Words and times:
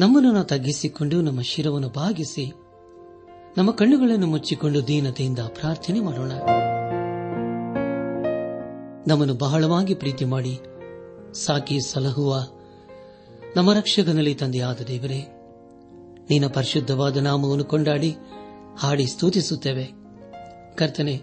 ನಮ್ಮನ್ನು 0.00 0.32
ನಾವು 0.32 0.46
ತಗ್ಗಿಸಿಕೊಂಡು 0.46 1.20
ನಮ್ಮ 1.20 1.40
ಶಿರವನ್ನು 1.40 1.88
ಭಾಗಿಸಿ 1.88 2.52
ನಮ್ಮ 3.56 3.70
ಕಣ್ಣುಗಳನ್ನು 3.70 4.26
ಮುಚ್ಚಿಕೊಂಡು 4.26 4.86
ದೀನತೆಯಿಂದ 4.86 5.38
ಪ್ರಾರ್ಥನೆ 5.38 6.00
ಮಾಡೋಣ. 6.00 6.32
ನಮ್ಮನ್ನು 9.06 9.34
ಬಹಳವಾಗಿ 9.34 9.94
ಪ್ರೀತಿ 9.94 10.24
ಮಾಡಿ, 10.24 10.58
ಸಾಕಿ 11.34 11.80
ಸಲಹುವ 11.80 12.42
ನಮ್ಮ 13.56 13.72
ರಕ್ಷಕನಲ್ಲಿ 13.72 14.34
ತಂದೆಯಾದ 14.34 14.80
ದೇವರೇ, 14.80 15.26
ನಿನ್ನ 16.30 16.46
ಪರಿಶುದ್ಧವಾದ 16.46 17.16
ನಾಮವನ್ನು 17.16 17.64
ಕೊಂಡಾಡಿ, 17.64 18.14
ಹಾಡಿ 18.78 19.06
ಸ್ತುತಿಸುತ್ತೇವೆ. 19.06 19.84
ಕರ್ತನೆ, 20.76 21.20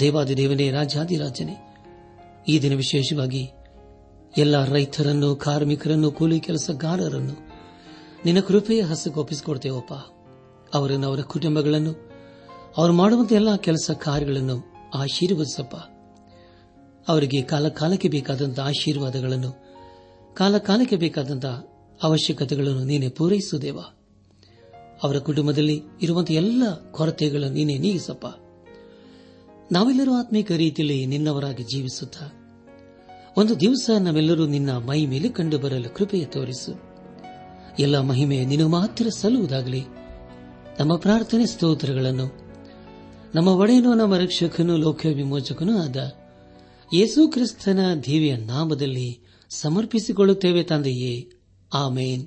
ದೇವಾದಿದೇವನೇ 0.00 0.70
ರಾಜಾದಿರಾಜನೇ 0.70 1.56
ಈ 2.48 2.62
ದಿನ 2.62 2.74
ವಿಶೇಷವಾಗಿ 2.74 3.50
ಎಲ್ಲ 4.38 4.64
ರೈತರನ್ನು, 4.64 5.36
ಕಾರ್ಮಿಕರನ್ನು, 5.36 6.10
ಕೂಲಿ 6.10 6.40
ಕೆಲಸಗಾರರನ್ನು 6.40 7.43
ನಿನ್ನ 8.24 8.40
ಕೃಪೆಯ 8.40 8.82
ಹಸಗೊಪ್ಪಿಸಿಕೊಡ್ತೇವಪ್ಪ 8.82 9.92
ಅವರನ್ನು 10.74 11.06
ಅವರ 11.06 11.20
ಕುಟುಂಬಗಳನ್ನು, 11.20 11.92
ಅವರು 12.76 12.92
ಮಾಡುವಂತ 12.92 13.32
ಎಲ್ಲ 13.32 13.56
ಕೆಲಸ 13.56 13.90
ಕಾರ್ಯಗಳನ್ನು 14.02 14.56
ಆಶೀರ್ವದಿಸಪ್ಪ. 14.94 15.76
ಅವರಿಗೆ 17.08 17.42
ಕಾಲ 17.42 17.68
ಕಾಲಕ್ಕೆ 17.68 18.08
ಬೇಕಾದಂತಹ 18.08 18.66
ಆಶೀರ್ವಾದಗಳನ್ನು, 18.66 19.50
ಕಾಲ 20.34 20.58
ಕಾಲಕ್ಕೆ 20.58 20.96
ಬೇಕಾದಂತಹ 20.96 21.66
ಅವಶ್ಯಕತೆಗಳನ್ನು 22.02 22.84
ನೀನೆ 22.84 23.08
ಪೂರೈಸುದೇವ 23.08 23.78
ಅವರ 25.02 25.18
ಕುಟುಂಬದಲ್ಲಿ 25.18 25.82
ಇರುವಂತಹ 26.02 26.34
ಎಲ್ಲ 26.34 26.62
ಕೊರತೆಗಳನ್ನು 26.90 27.54
ನೀನೆ 27.54 27.78
ನೀಗಿಸಪ್ಪ. 27.78 28.26
ನಾವೆಲ್ಲರೂ 29.72 30.14
ಆತ್ಮೀಕ 30.14 30.52
ರೀತಿಯಲ್ಲಿ 30.52 31.06
ನಿನ್ನವರಾಗಿ 31.06 31.62
ಜೀವಿಸುತ್ತಾ, 31.62 32.26
ಒಂದು 33.36 33.60
ದಿವಸ 33.60 33.90
ನಾವೆಲ್ಲರೂ 33.98 34.46
ನಿನ್ನ 34.46 34.70
ಮೈ 34.76 35.06
ಮೇಲೆ 35.06 35.28
ಕಂಡು 35.28 35.58
ಬರಲು 35.58 35.94
ಕೃಪೆಯ 35.94 36.24
ತೋರಿಸು. 36.24 36.93
ಎಲ್ಲ 37.78 38.00
ಮಹಿಮೆ 38.00 38.44
ನಿನಗೆ 38.44 38.66
ಮಾತ್ರ 38.66 39.08
ಸಲ್ಲುವುದಾಗಲಿ. 39.08 39.82
ನಮ್ಮ 40.80 40.96
ಪ್ರಾರ್ಥನೆ 40.96 41.46
ಸ್ತೋತ್ರಗಳನ್ನು. 41.46 42.44
ನಮ್ಮ 43.34 43.48
ಒಡೆಯನು, 43.48 43.94
ನಮ್ಮ 43.94 44.16
ರಕ್ಷಕನು 44.16 44.76
ಲೋಕ 44.76 45.06
ವಿಮೋಚಕನೂ 45.06 45.78
ಆದ 45.78 46.14
ಯೇಸು 46.94 47.28
ಕ್ರಿಸ್ತನ 47.28 47.78
ದೇವಿಯ 48.06 48.36
ನಾಮದಲ್ಲಿ 48.36 49.20
ಸಮರ್ಪಿಸಿಕೊಳ್ಳುತ್ತೇವೆ 49.50 50.62
ತಂದೆಯೇ. 50.62 51.30
ಆಮೇನ್. 51.74 52.26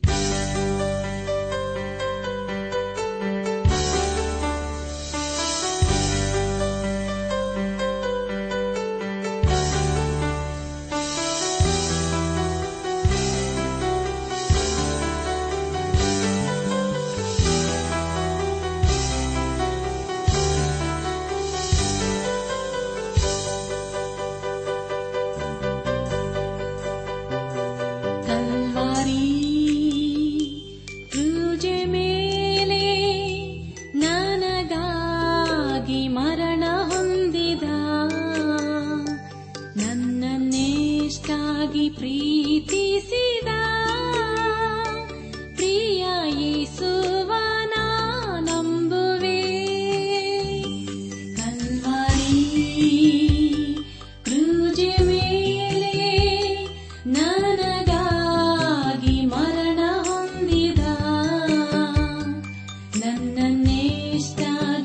Indonesia 63.37 64.76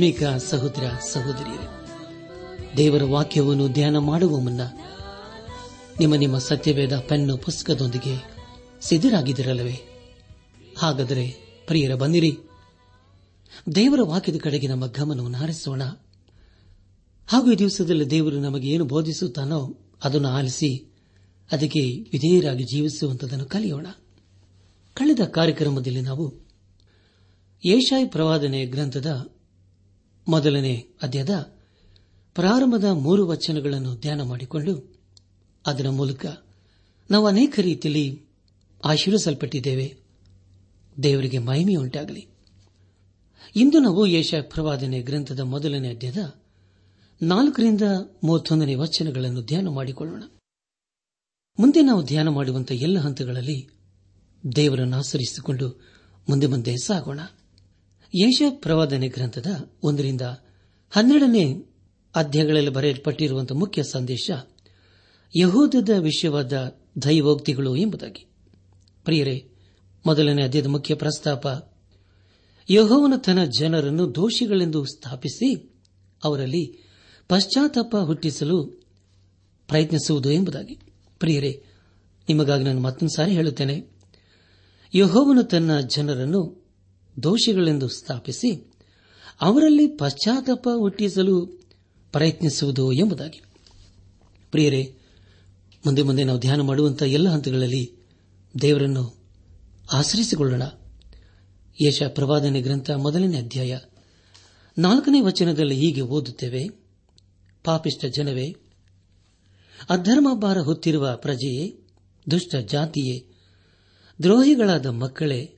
ಆತ್ಮೀಕ 0.00 0.22
ಸಹೋದರ 0.24 0.90
ಸಹೋದರಿಯರೇ, 1.12 1.86
ದೇವರ 2.76 3.02
ವಾಕ್ಯವನ್ನು 3.02 3.68
ಧ್ಯಾನ 3.68 3.98
ಮಾಡುವ 3.98 4.38
ಮುನ್ನ 4.38 4.60
ನಿಮ್ಮ 6.00 6.14
ನಿಮ್ಮ 6.14 6.38
ಸತ್ಯವೇದ 6.38 6.98
ಪೆನ್ನು 6.98 7.36
ಪುಸ್ತಕದೊಂದಿಗೆ 7.36 8.36
ಸಿದ್ಧರಾಗಿದ್ದಿರಲ್ಲವೇ? 8.80 9.80
ಹಾಗಾದರೆ 10.78 11.36
ಪ್ರಿಯರ 11.66 11.94
ಬಂದಿರಿ. 11.94 12.38
ದೇವರ 13.74 14.00
ವಾಕ್ಯದ 14.02 14.36
ಕಡೆಗೆ 14.36 14.66
ನಮ್ಮ 14.66 14.86
ಗಮನವನ್ನು 14.86 15.38
ಹರಿಸೋಣ. 15.38 15.82
ಹಾಗೂ 17.26 17.52
ಈ 17.52 17.56
ದಿವಸದಲ್ಲಿ 17.56 18.10
ದೇವರು 18.10 18.40
ನಮಗೆ 18.40 18.68
ಏನು 18.68 18.84
ಬೋಧಿಸುತ್ತಾನೋ 18.84 19.78
ಅದನ್ನು 20.04 20.28
ಆಲಿಸಿ 20.28 20.94
ಅದಕ್ಕೆ 21.52 21.80
ವಿಧೇಯರಾಗಿ 22.12 22.64
ಜೀವಿಸುವಂತದನ್ನು 22.64 23.44
ಕಲಿಯೋಣ. 23.44 23.86
ಕಳೆದ 24.94 25.20
ಕಾರ್ಯಕ್ರಮದಲ್ಲಿ 25.20 26.00
ನಾವು 26.00 26.34
ಏಷಾಯಿ 27.64 28.04
ಪ್ರವಾದನೆ 28.04 28.66
ಗ್ರಂಥದ 28.66 29.39
ಮೊದಲನೇ 30.30 30.88
ಅಧ್ಯಾಯದ 31.02 31.58
ಪ್ರಾರಂಭದ 32.34 32.84
ಮೂರು 32.84 33.28
ವಚನಗಳನ್ನು 33.28 33.96
ಧ್ಯಾನ 33.96 34.22
ಮಾಡಿಕೊಂಡು 34.22 35.00
ಅದರ 35.66 35.88
ಮೂಲಕ 35.88 36.26
ನಾವು 37.10 37.26
ಅನೇಕ 37.26 37.58
ರೀತಿಯಲ್ಲಿ 37.60 38.22
ಆಶೀರ್ವಿಸಲ್ಪಟ್ಟಿದ್ದೇವೆ. 38.84 39.98
ದೇವರಿಗೆ 41.02 41.38
ಮಹಿಮೆಯುಂಟಾಗಲಿ. 41.38 42.26
ಇಂದು 43.56 43.78
ನಾವು 43.78 44.06
ಯಶ 44.06 44.34
ಪ್ರವಾದನೆ 44.40 45.02
ಗ್ರಂಥದ 45.02 45.40
ಮೊದಲನೇ 45.40 45.88
ಅಧ್ಯಾಯದ 45.88 46.34
ನಾಲ್ಕರಿಂದ 47.22 47.82
ಮೂವತ್ತೊಂದನೇ 48.24 48.74
ವಚನಗಳನ್ನು 48.74 49.42
ಧ್ಯಾನ 49.42 49.68
ಮಾಡಿಕೊಳ್ಳೋಣ. 49.68 50.22
ಮುಂದೆ 51.58 51.82
ನಾವು 51.82 52.04
ಧ್ಯಾನ 52.04 52.28
ಮಾಡುವಂತಹ 52.28 52.74
ಎಲ್ಲ 52.74 52.98
ಹಂತಗಳಲ್ಲಿ 52.98 53.68
ದೇವರನ್ನು 54.56 54.96
ಆಚರಿಸಿಕೊಂಡು 54.96 55.80
ಮುಂದೆ 56.28 56.46
ಮುಂದೆ 56.46 56.76
ಸಾಗೋಣ. 56.76 57.20
ಯೇಷ 58.14 58.42
ಪ್ರವಾದನೆ 58.50 59.08
ಗ್ರಂಥದ 59.08 59.70
ಒಂದರಿಂದ 59.82 60.20
ಹನ್ನೆರಡನೇ 60.90 61.54
ಅಧ್ಯಾಯಗಳಲ್ಲಿ 62.14 62.70
ಬರೆಯಲ್ಪಟ್ಟಿರುವಂತಹ 62.70 63.54
ಮುಖ್ಯ 63.54 63.82
ಸಂದೇಶ, 63.82 64.30
ಯಹೂದದ 65.36 65.88
ವಿಷಯವಾದ 65.98 66.78
ದೈವೋಕ್ತಿಗಳು 67.02 67.76
ಎಂಬುದಾಗಿ. 67.76 68.26
ಪ್ರಿಯರೇ, 69.04 69.48
ಮೊದಲನೇ 70.06 70.42
ಅಧ್ಯಯದ 70.42 70.66
ಮುಖ್ಯ 70.66 70.94
ಪ್ರಸ್ತಾಪ, 70.94 71.46
ಯಹೋವನ 72.70 73.12
ತನ್ನ 73.16 73.44
ಜನರನ್ನು 73.44 74.14
ದೋಷಿಗಳೆಂದು 74.14 74.84
ಸ್ಥಾಪಿಸಿ 74.84 75.74
ಅವರಲ್ಲಿ 76.24 76.78
ಪಶ್ಚಾತ್ತಾಪ 77.28 77.96
ಹುಟ್ಟಿಸಲು 77.96 78.64
ಪ್ರಯತ್ನಿಸುವುದು 79.68 80.30
ಎಂಬುದಾಗಿ. 80.30 80.74
ಪ್ರಿಯರೇ, 81.18 81.64
ನಿಮಗಾಗಿ 82.28 82.64
ನಾನು 82.64 82.80
ಮತ್ತೊಂದು 82.80 83.16
ಸಾರಿ 83.16 83.32
ಹೇಳುತ್ತೇನೆ, 83.32 83.86
ಯಹೋವನು 84.94 85.42
ತನ್ನ 85.42 85.80
ಜನರನ್ನು 85.80 86.59
ದೋಷಿಗಳೆಂದು 87.22 87.88
ಸ್ಥಾಪಿಸಿ 87.88 88.72
ಅವರಲ್ಲಿ 89.40 89.86
ಪಶ್ಚಾತ್ತಾಪ 89.86 90.68
ಹುಟ್ಟಿಸಲು 90.74 91.46
ಪ್ರಯತ್ನಿಸುವುದು 92.12 92.92
ಎಂಬುದಾಗಿ. 92.92 93.42
ಪ್ರಿಯರೇ, 94.50 94.98
ಮುಂದೆ 95.86 96.02
ಮುಂದೆ 96.02 96.24
ನಾವು 96.24 96.38
ಧ್ಯಾನ 96.38 96.60
ಮಾಡುವಂತಹ 96.60 97.06
ಎಲ್ಲ 97.06 97.28
ಹಂತಗಳಲ್ಲಿ 97.28 97.92
ದೇವರನ್ನು 98.60 99.16
ಆಶ್ರಯಿಸಿಕೊಳ್ಳೋಣ. 99.92 100.62
ಯಶ 101.86 102.02
ಪ್ರವಾದನೆ 102.02 102.62
ಗ್ರಂಥ 102.62 102.90
ಮೊದಲನೇ 102.90 103.36
ಅಧ್ಯಾಯ 103.36 103.78
ನಾಲ್ಕನೇ 104.78 105.20
ವಚನದಲ್ಲಿ 105.20 105.74
ಹೀಗೆ 105.74 106.00
ಓದುತ್ತೇವೆ. 106.00 106.68
ಪಾಪಿಷ್ಟ 107.64 108.04
ಜನವೇ 108.06 108.54
ಅಧರ್ಮ 109.90 110.34
ಭಾರ 110.34 110.58
ಹೊತ್ತಿರುವ 110.58 111.16
ಪ್ರಜೆಯೇ, 111.16 111.86
ದುಷ್ಟ 112.30 112.56
ಜಾತಿಯೇ, 112.56 113.26
ದ್ರೋಹಿಗಳಾದ 114.22 114.86
ಮಕ್ಕಳೇ 114.86 115.56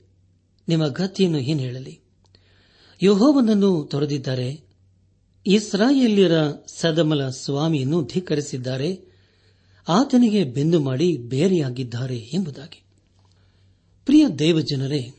ನಿಮ್ಮ 0.67 0.87
ಗತಿಯನ್ನು 0.87 1.39
ಏನು 1.39 1.59
ಹೇಳಲಿ? 1.59 1.99
ಯಹೋವನನ್ನು 3.03 3.87
ತೊರೆದಿದ್ದಾರೆ, 3.91 4.61
ಇಸ್ರಾಯೇಲ್ಯರ 5.47 6.49
ಸದಮಲ 6.67 7.29
ಸ್ವಾಮಿಯನ್ನು 7.29 8.03
ಧಿಕ್ಕರಿಸಿದ್ದಾರೆ, 8.03 9.01
ಆತನಿಗೆ 9.87 10.43
ಬೆಂದು 10.43 10.79
ಮಾಡಿ 10.79 11.17
ಬೇರೆಯಾಗಿದ್ದಾರೆ 11.17 12.17
ಎಂಬುದಾಗಿ. 12.17 12.83
ಪ್ರಿಯ 14.05 14.27
ದೇವಜನರೇ, 14.27 15.11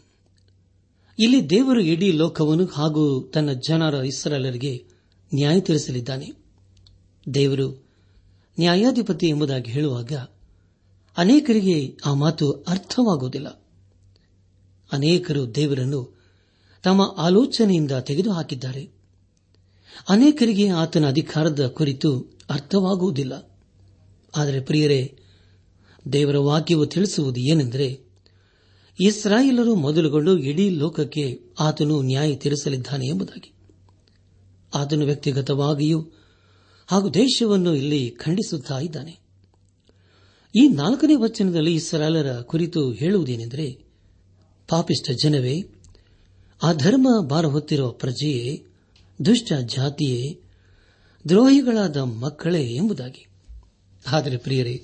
ಇಲ್ಲಿ 1.19 1.51
ದೇವರು 1.51 1.81
ಇಡೀ 1.81 2.13
ಲೋಕವನ್ನು 2.13 2.67
ಹಾಗೂ 2.67 3.23
ತನ್ನ 3.23 3.53
ಜನರ 3.53 3.95
ಇಸ್ರಾಲರಿಗೆ 3.95 4.85
ನ್ಯಾಯ 5.35 5.61
ತೀರಿಸಲಿದ್ದಾನೆ 5.61 6.33
ದೇವರು 7.35 7.85
ನ್ಯಾಯಾಧಿಪತಿ 8.59 9.27
ಎಂಬುದಾಗಿ 9.27 9.71
ಹೇಳುವಾಗ 9.71 10.13
ಅನೇಕರಿಗೆ 11.17 11.97
ಆ 12.07 12.15
ಮಾತು 12.15 12.53
ಅರ್ಥವಾಗುವುದಿಲ್ಲ. 12.53 13.64
ಅನೇಕರು 14.93 15.55
ದೇವರನ್ನು 15.55 16.15
ತಮ್ಮ 16.83 17.15
ಆಲೋಚನೆಯಿಂದ 17.19 17.91
ತೆಗೆದುಹಾಕಿದ್ದಾರೆ. 17.91 18.91
ಅನೇಕರಿಗೆ 20.09 20.69
ಆತನ 20.69 21.09
ಅಧಿಕಾರದ 21.09 21.67
ಕುರಿತು 21.67 22.35
ಅರ್ಥವಾಗುವುದಿಲ್ಲ. 22.51 23.51
ಆದರೆ 24.37 24.61
ಪ್ರಿಯರೇ, 24.61 25.19
ದೇವರ 26.13 26.37
ವಾಕ್ಯವು 26.37 26.87
ತಿಳಿಸುವುದು 26.87 27.41
ಏನೆಂದರೆ, 27.41 28.01
ಇಸ್ರಾಯೇಲರು 29.01 29.75
ಮೊದಲುಗೊಂಡು 29.75 30.39
ಇಡೀ 30.39 30.71
ಲೋಕಕ್ಕೆ 30.71 31.41
ಆತನು 31.61 32.03
ನ್ಯಾಯ 32.03 32.35
ತೀರಿಸಲಿದ್ದಾನೆ 32.37 33.07
ಎಂಬುದಾಗಿ. 33.07 33.53
ಆತನು 34.75 35.05
ವ್ಯಕ್ತಿಗತವಾಗಿಯೂ 35.05 36.11
ಹಾಗೂ 36.87 37.11
ದೇಶವನ್ನು 37.11 37.75
ಇಲ್ಲಿ 37.75 38.11
ಖಂಡಿಸುತ್ತಾ 38.11 38.79
ಇದ್ದಾನೆ. 38.79 39.19
ಈ 40.57 40.69
ನಾಲ್ಕನೇ 40.69 41.15
ವಚನದಲ್ಲಿ 41.15 41.75
ಇಸ್ರಾಯೇಲರ 41.75 42.41
ಕುರಿತು 42.41 42.93
ಹೇಳುವುದೇನೆಂದರೆ 42.93 43.84
ಪಾಪಿಷ್ಟ 44.69 45.11
ಜನವೇ, 45.23 45.63
ಆ 46.63 46.73
ಧರ್ಮ 46.73 47.09
ಬಾರ 47.29 47.47
ಹೊತ್ತಿರುವ 47.47 47.91
ಪ್ರಜೆಯೇ, 47.91 48.65
ದುಷ್ಟ 49.25 49.53
ಜಾತಿಯೇ, 49.53 50.41
ದ್ರೋಹಿಗಳಾದ 51.29 51.97
ಮಕ್ಕಳೇ 51.97 52.63
ಎಂಬುದಾಗಿ. 52.63 53.27
ಆದರೆ 54.07 54.37
ಪ್ರಿಯರೇ, 54.37 54.83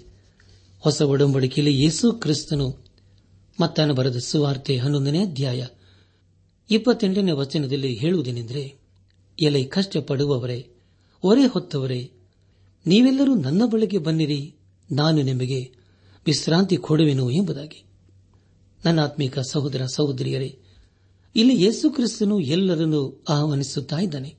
ಹೊಸ 0.80 1.00
ಒಡಂಬಡಿಕೆಯಲ್ಲಿ 1.00 1.82
ಯೇಸು 1.82 2.12
ಕ್ರಿಸ್ತನು 2.12 2.84
ಮತ್ತಾನ 3.60 3.92
ಬರೆದ 3.92 4.16
ಸುವಾರ್ತೆ 4.16 4.76
ಹನ್ನೊಂದನೇ 4.76 5.22
ಅಧ್ಯಾಯ 5.22 5.66
ಇಪ್ಪತ್ತೆಂಟನೇ 6.70 7.32
ವಚನದಲ್ಲಿ 7.32 7.94
ಹೇಳುವುದೇನೆಂದರೆ, 7.94 8.74
ಎಲೆ 9.42 9.64
ಕಷ್ಟಪಡುವವರೇ 9.64 10.68
ಒರೆ 11.24 11.46
ಹೊತ್ತವರೇ, 11.46 12.12
ನೀವೆಲ್ಲರೂ 12.86 13.34
ನನ್ನ 13.34 13.62
ಬಳಿಗೆ 13.64 13.98
ಬನ್ನಿರಿ, 13.98 14.54
ನಾನು 14.92 15.22
ನಿಮಗೆ 15.22 15.72
ವಿಶ್ರಾಂತಿ 16.26 16.76
ಕೊಡುವೆನು 16.76 17.30
ಎಂಬುದಾಗಿ. 17.30 17.89
ನನ್ನ 18.84 19.00
ಆತ್ಮೀಕ 19.00 19.38
ಸಹೋದರ 19.38 19.86
ಸಹೋದರಿಯರೇ, 19.86 20.58
ಇಲ್ಲಿ 21.36 21.62
ಯೇಸು 21.62 21.90
ಕ್ರಿಸ್ತನು 21.90 22.40
ಎಲ್ಲರನ್ನೂ 22.40 23.22
ಆಹ್ವಾನಿಸುತ್ತಾ 23.28 23.98
ಇದ್ದಾನೆ. 23.98 24.34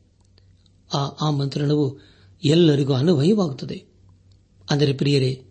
ಆ 0.94 0.98
ಆಮಂತ್ರಣವು 0.98 2.00
ಎಲ್ಲರಿಗೂ 2.44 2.94
ಅನ್ವಯವಾಗುತ್ತದೆ. 2.94 3.86
ಅಂದರೆ 4.72 4.94
ಪ್ರಿಯರೇ, 4.94 5.46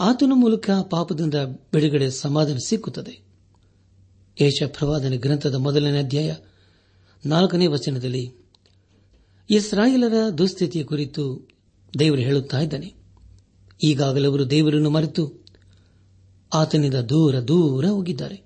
ಆತನ 0.00 0.32
ಮೂಲಕ 0.34 0.70
ಪಾಪದಿಂದ 0.90 1.34
ಬಿಡುಗಡೆ 1.72 2.10
ಸಮಾಧಾನ 2.10 2.56
ಸಿಕ್ಕುತ್ತದೆ. 2.66 3.24
ಏಷ 4.40 4.62
ಪ್ರವಾದನ 4.66 5.12
ಗ್ರಂಥದ 5.16 5.54
ಮೊದಲನೇ 5.54 5.98
ಅಧ್ಯಾಯ 5.98 6.34
ನಾಲ್ಕನೇ 7.26 7.66
ವಚನದಲ್ಲಿ 7.66 8.32
ಇಸ್ರಾಯೇಲರ 9.50 10.28
ದುಸ್ಥಿತಿಯ 10.38 10.84
ಕುರಿತು 10.84 11.48
ದೇವರು 11.98 12.20
ಹೇಳುತ್ತಾ 12.20 12.60
ಇದ್ದಾನೆ. 12.60 12.94
ಈಗಾಗಲೇ 13.84 14.28
ಅವರು 14.28 14.50
ದೇವರನ್ನು 14.50 14.90
ಮರೆತು 14.90 15.43
ಆತನಿಂದ 16.54 16.94
ದೂರ 16.94 17.40
ದೂರ 17.40 17.86
ಹೋಗಿದ್ದಾರೆ. 17.86 18.42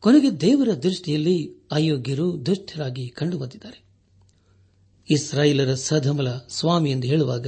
ಕೊನೆಗೆ 0.00 0.40
ದೇವರ 0.40 0.68
ದೃಷ್ಟಿಯಲ್ಲಿ 0.82 1.66
ಅಯೋಗ್ಯರು 1.72 2.46
ದುಷ್ಟರಾಗಿ 2.46 3.08
ಕಂಡುಬಂದಿದ್ದಾರೆ. 3.08 3.82
ಇಸ್ರಾಯೇಲರ 5.10 5.74
ಸಧಮಲ 5.74 6.28
ಸ್ವಾಮಿ 6.48 6.90
ಎಂದು 6.90 7.06
ಹೇಳುವಾಗ 7.06 7.46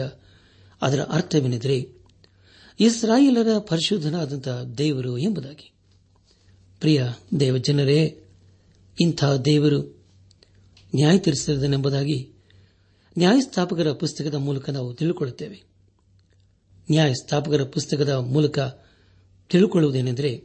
ಅದರ 0.82 1.02
ಅರ್ಥವೇನೆಂದರೆ, 1.02 1.92
ಇಸ್ರಾಯೇಲರ 2.80 3.58
ಪರಿಶುದ್ಧನಾದಂಥ 3.58 4.48
ದೇವರು 4.78 5.18
ಎಂಬುದಾಗಿ. 5.18 5.72
ಪ್ರಿಯ 6.80 7.04
ದೇವಜನರೇ, 7.40 8.24
ಇಂಥ 9.00 9.24
ದೇವರು 9.24 10.00
ನ್ಯಾಯ 10.94 11.18
ತೀರಿಸಿದನೆಂಬುದಾಗಿ 11.18 12.32
ನ್ಯಾಯಸ್ಥಾಪಕರ 13.18 13.92
ಪುಸ್ತಕದ 13.92 14.34
ಮೂಲಕ 14.34 14.70
ನಾವು 14.70 14.94
ತಿಳಿದುಕೊಳ್ಳುತ್ತೇವೆ 14.94 15.62
ನ್ಯಾಯಸ್ಥಾಪಕರ 16.90 17.62
ಪುಸ್ತಕದ 17.62 18.12
ಮೂಲಕ 18.12 18.58
ತಿಳಿದುಕೊಳ್ಳುವುದೇನೆಂದರೆ 19.50 20.44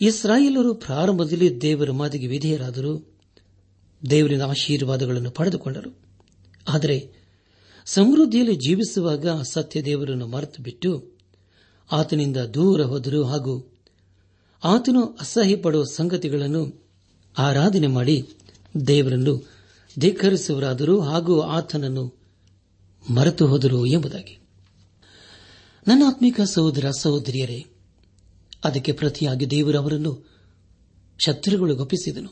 ಇಸ್ರಾಯೇಲರು 0.00 0.74
ಪ್ರಾರಂಭದಲ್ಲಿ 0.74 1.60
ದೇವರ 1.60 1.90
ಮಾತಿಗೆ 1.90 2.26
ವಿಧೇಯರಾದರು 2.26 3.18
ದೇವರಿನ 4.10 4.42
ಆಶೀರ್ವಾದಗಳನ್ನು 4.42 5.30
ಪಡೆದುಕೊಂಡರು. 5.30 5.98
ಆದರೆ, 6.68 7.12
ಸಮೃದ್ಧಿಯಲ್ಲಿ 7.84 8.56
ಜೀವಿಸುವಾಗ 8.56 9.26
ಸತ್ಯ 9.42 9.82
ದೇವರನ್ನು 9.82 10.26
ಮರೆತು 10.26 10.62
ಬಿಟ್ಟು 10.62 11.18
ಆತನಿಂದ 11.92 12.36
ದೂರ 12.36 12.82
ಹೋದರು 12.82 13.24
ಹಾಗೂ 13.24 13.78
ಆತನು 14.64 15.04
ಅಸಹ್ಯಪಡುವ 15.04 15.84
ಸಂಗತಿಗಳನ್ನು 15.84 16.88
ಆರಾಧನೆ 17.38 17.86
ಮಾಡಿ 17.86 18.28
ದೇವರನ್ನು 18.86 19.50
ಧಿಕ್ಕರಿಸುವರಾದರು 19.98 21.00
ಹಾಗೂ 21.00 21.40
ಆತನನ್ನು 21.40 22.20
ಮರೆತು 23.10 23.46
ಹೋದರು 23.46 23.86
ಎಂಬುದಾಗಿ. 23.86 24.38
ನನ್ನ 25.86 26.02
ಆತ್ಮಿಕ 26.06 26.40
ಸಹೋದರ 26.40 26.90
ಸಹೋದರಿಯರೇ 27.00 27.66
ಅದಕ್ಕೆ 28.64 28.92
ಪ್ರತಿಯಾಗಿ 28.92 29.50
ದೇವರು 29.50 29.78
ಅವರನ್ನು 29.78 30.30
ಶತ್ರುಗಳು 31.18 31.76
ಗಪ್ಪಿಸಿದನು 31.76 32.30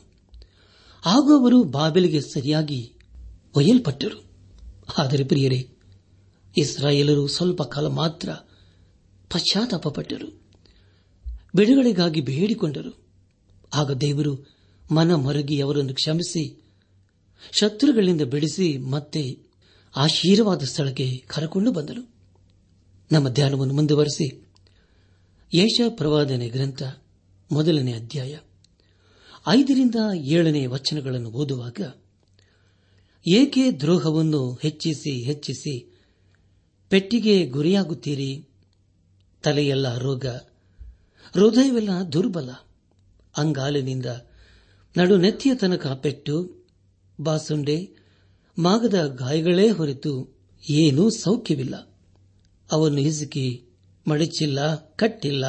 ಹಾಗೂ 1.01 1.39
ಅವರು 1.39 1.63
ಬಾಬೆಲಿಗೆ 1.63 2.21
ಸರಿಯಾಗಿ 2.21 2.93
ಒಯ್ಯಲ್ಪಟ್ಟರು. 3.55 4.23
ಆದರೆ 4.97 5.23
ಪ್ರಿಯರೇ, 5.23 5.69
ಇಸ್ರಾಯೇಲರು 6.57 7.27
ಸ್ವಲ್ಪ 7.27 7.63
ಕಾಲ 7.63 7.87
ಮಾತ್ರ 7.87 8.29
ಪಶ್ಚಾತ್ತಾಪಪಟ್ಟರು. 9.31 10.41
ಬಿಡುಗಡೆಗಾಗಿ 11.55 12.21
ಬೇಡಿಕೊಂಡರು. 12.21 12.97
ಆಗ 13.73 13.91
ದೇವರು 13.91 14.47
ಮನ 14.91 15.15
ಮರಗಿ 15.15 15.61
ಅವರನ್ನು 15.61 15.93
ಕ್ಷಮಿಸಿ, 15.93 16.63
ಶತ್ರುಗಳಿಂದ 17.51 18.21
ಬಿಡಿಸಿ 18.21 18.77
ಮತ್ತೆ 18.77 19.39
ಆಶೀರ್ವಾದ 19.95 20.61
ಸ್ಥಳಕ್ಕೆ 20.63 21.23
ಕರಕೊಂಡು 21.27 21.71
ಬಂದನು. 21.71 22.09
ನಮ್ಮ 23.11 23.29
ಧ್ಯಾನವನ್ನು 23.29 23.73
ಮುಂದುವರೆಸಿ. 23.73 24.48
ಯೇಷ 25.53 25.81
ಪ್ರವಾದನೆ 25.89 26.49
ಗ್ರಂಥ 26.49 26.83
ಮೊದಲನೇ 27.51 27.93
ಅಧ್ಯಾಯ. 27.93 28.37
ಐದರಿಂದ 29.47 29.95
ಏಳನೇ 30.15 30.65
ವಚನಗಳನ್ನು 30.65 31.29
ಓದುವಾಗ, 31.29 31.79
ಏಕೆ 33.27 33.71
ದ್ರೋಹವನ್ನು 33.71 34.59
ಹೆಚ್ಚಿಸಿ 34.61 35.23
ಹೆಚ್ಚಿಸಿ 35.23 35.97
ಪೆಟ್ಟಿಗೆ 36.89 37.45
ಗುರಿಯಾಗುತ್ತೀರಿ? 37.45 38.47
ತಲೆಯೆಲ್ಲ 39.43 39.97
ರೋಗ, 39.97 40.25
ಹೃದಯವೆಲ್ಲ 41.33 41.89
ದುರ್ಬಲ, 42.13 42.49
ಅಂಗಾಲಿನಿಂದ 43.37 44.05
ನಡು 44.97 45.17
ನೆತ್ತಿಯ 45.17 45.55
ತನಕ 45.55 45.87
ಪೆಟ್ಟು, 45.87 46.65
ಬಾಸುಂಡೆ, 47.21 47.89
ಮಾಗದ 48.59 49.15
ಗಾಯಗಳೇ 49.19 49.69
ಹೊರತು 49.69 50.37
ಏನೂ 50.69 51.09
ಸೌಖ್ಯವಿಲ್ಲ. 51.09 51.75
ಅವನ್ನು 52.71 52.97
ಹಿಸುಕಿ 52.97 53.68
ಮಡಚಿಲ್ಲ, 54.09 54.75
ಕಟ್ಟಿಲ್ಲ 54.75 55.45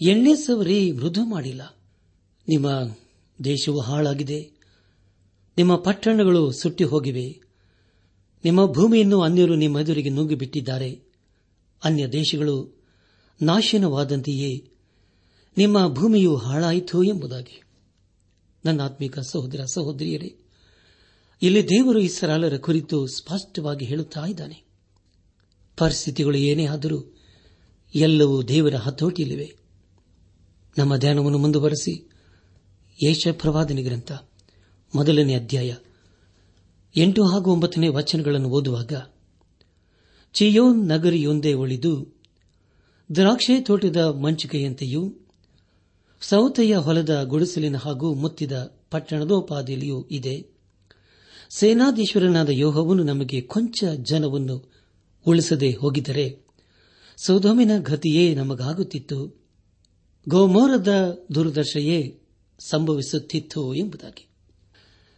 ಎಣ್ಣೆ 0.00 0.34
ಸವರಿ 0.34 0.92
ಮೃದು 0.92 1.24
ಮಾಡಿಲ್ಲ. 1.24 1.76
ನಿಮ್ಮ 2.48 2.96
ದೇಶವು 3.44 3.80
ಹಾಳಾಗಿದೆ. 3.80 4.52
ನಿಮ್ಮ 5.56 5.76
ಪಟ್ಟಣಗಳು 5.76 6.52
ಸುಟ್ಟಿ 6.52 6.84
ಹೋಗಿವೆ. 6.84 7.40
ನಿಮ್ಮ 8.44 8.66
ಭೂಮಿಯನ್ನು 8.66 9.20
ಅನ್ಯರು 9.20 9.54
ನಿಮ್ಮ 9.54 9.80
ಎದುರಿಗೆ 9.80 10.08
ನುಗ್ಗಿಬಿಟ್ಟಿದ್ದಾರೆ 10.08 11.02
ಅನ್ಯ 11.84 12.06
ದೇಶಗಳು 12.06 12.82
ನಾಶನವಾದಂತೆಯೇ 13.42 14.70
ನಿಮ್ಮ 15.56 15.94
ಭೂಮಿಯು 15.94 16.36
ಹಾಳಾಯಿತು 16.36 17.02
ಎಂಬುದಾಗಿ. 17.02 17.62
ನನ್ನ 18.64 18.80
ಆತ್ಮಿಕ 18.80 19.18
ಸಹೋದರ 19.18 19.60
ಸಹೋದರಿಯರೇ, 19.64 20.36
ಇಲ್ಲಿ 21.42 21.68
ದೇವರು 21.68 21.98
ಇಸರಾಲರ 21.98 22.56
ಕುರಿತು 22.56 23.06
ಸ್ಪಷ್ಟವಾಗಿ 23.06 23.84
ಹೇಳುತ್ತಾ 23.84 24.26
ಇದ್ದಾನೆ. 24.26 24.64
ಪರಿಸ್ಥಿತಿಗಳು 25.76 26.36
ಏನೇ 26.36 26.66
ಆದರೂ 26.66 27.19
ಎಲ್ಲವೂ 27.94 28.42
ದೇವರ 28.42 28.74
ಹತೋಟಿಯಲ್ಲಿವೆ. 28.74 29.56
ನಮ್ಮ 30.78 30.96
ಧ್ಯಾನವನ್ನು 30.96 31.38
ಮುಂದುವರೆಸಿ. 31.38 32.10
ಯೇಷ 33.04 33.28
ಗ್ರಂಥ, 33.82 34.12
ಮೊದಲನೇ 34.94 35.34
ಅಧ್ಯಾಯ, 35.34 35.74
ಎಂಟು 36.96 37.26
ಹಾಗೂ 37.26 37.52
ಒಂಬತ್ತನೇ 37.52 37.88
ವಚನಗಳನ್ನು 37.88 38.48
ಓದುವಾಗ, 38.48 38.92
ಚಿಯೋನ್ 40.32 40.88
ನಗರಿಯೊಂದೇ 40.88 41.52
ಉಳಿದು 41.52 42.20
ದ್ರಾಕ್ಷೆ 43.14 43.60
ತೋಟದ 43.60 43.96
ಮಂಚಿಕೆಯಂತೆಯೂ 43.96 45.14
ಸೌತೆಯ 46.20 46.76
ಹೊಲದ 46.76 47.22
ಗುಡಿಸಲಿನ 47.22 47.76
ಹಾಗೂ 47.76 48.14
ಮುತ್ತಿದ 48.14 48.80
ಪಟ್ಟಣದೋಪಾದಿಯಲ್ಲಿಯೂ 48.90 50.08
ಇದೆ. 50.10 50.46
ಸೇನಾಧೀಶ್ವರನಾದ 51.50 52.48
ಯೋಹವನ್ನು 52.48 53.02
ನಮಗೆ 53.02 53.40
ಕೊಂಚ 53.40 53.84
ಜನವನ್ನು 54.02 54.72
ಉಳಿಸದೆ 55.26 55.72
ಹೋಗಿದ್ದರೆ 55.72 56.49
ಸೌಧಮಿನ 57.24 57.70
ಗತಿಯೇ 57.78 58.34
ನಮಗಾಗುತ್ತಿತ್ತು. 58.34 59.44
ಗೋಮೋರದ 60.28 61.18
ದುರ್ದಶೆಯೇ 61.34 62.20
ಸಂಭವಿಸುತ್ತಿತ್ತು 62.58 63.74
ಎಂಬುದಾಗಿ. 63.74 64.28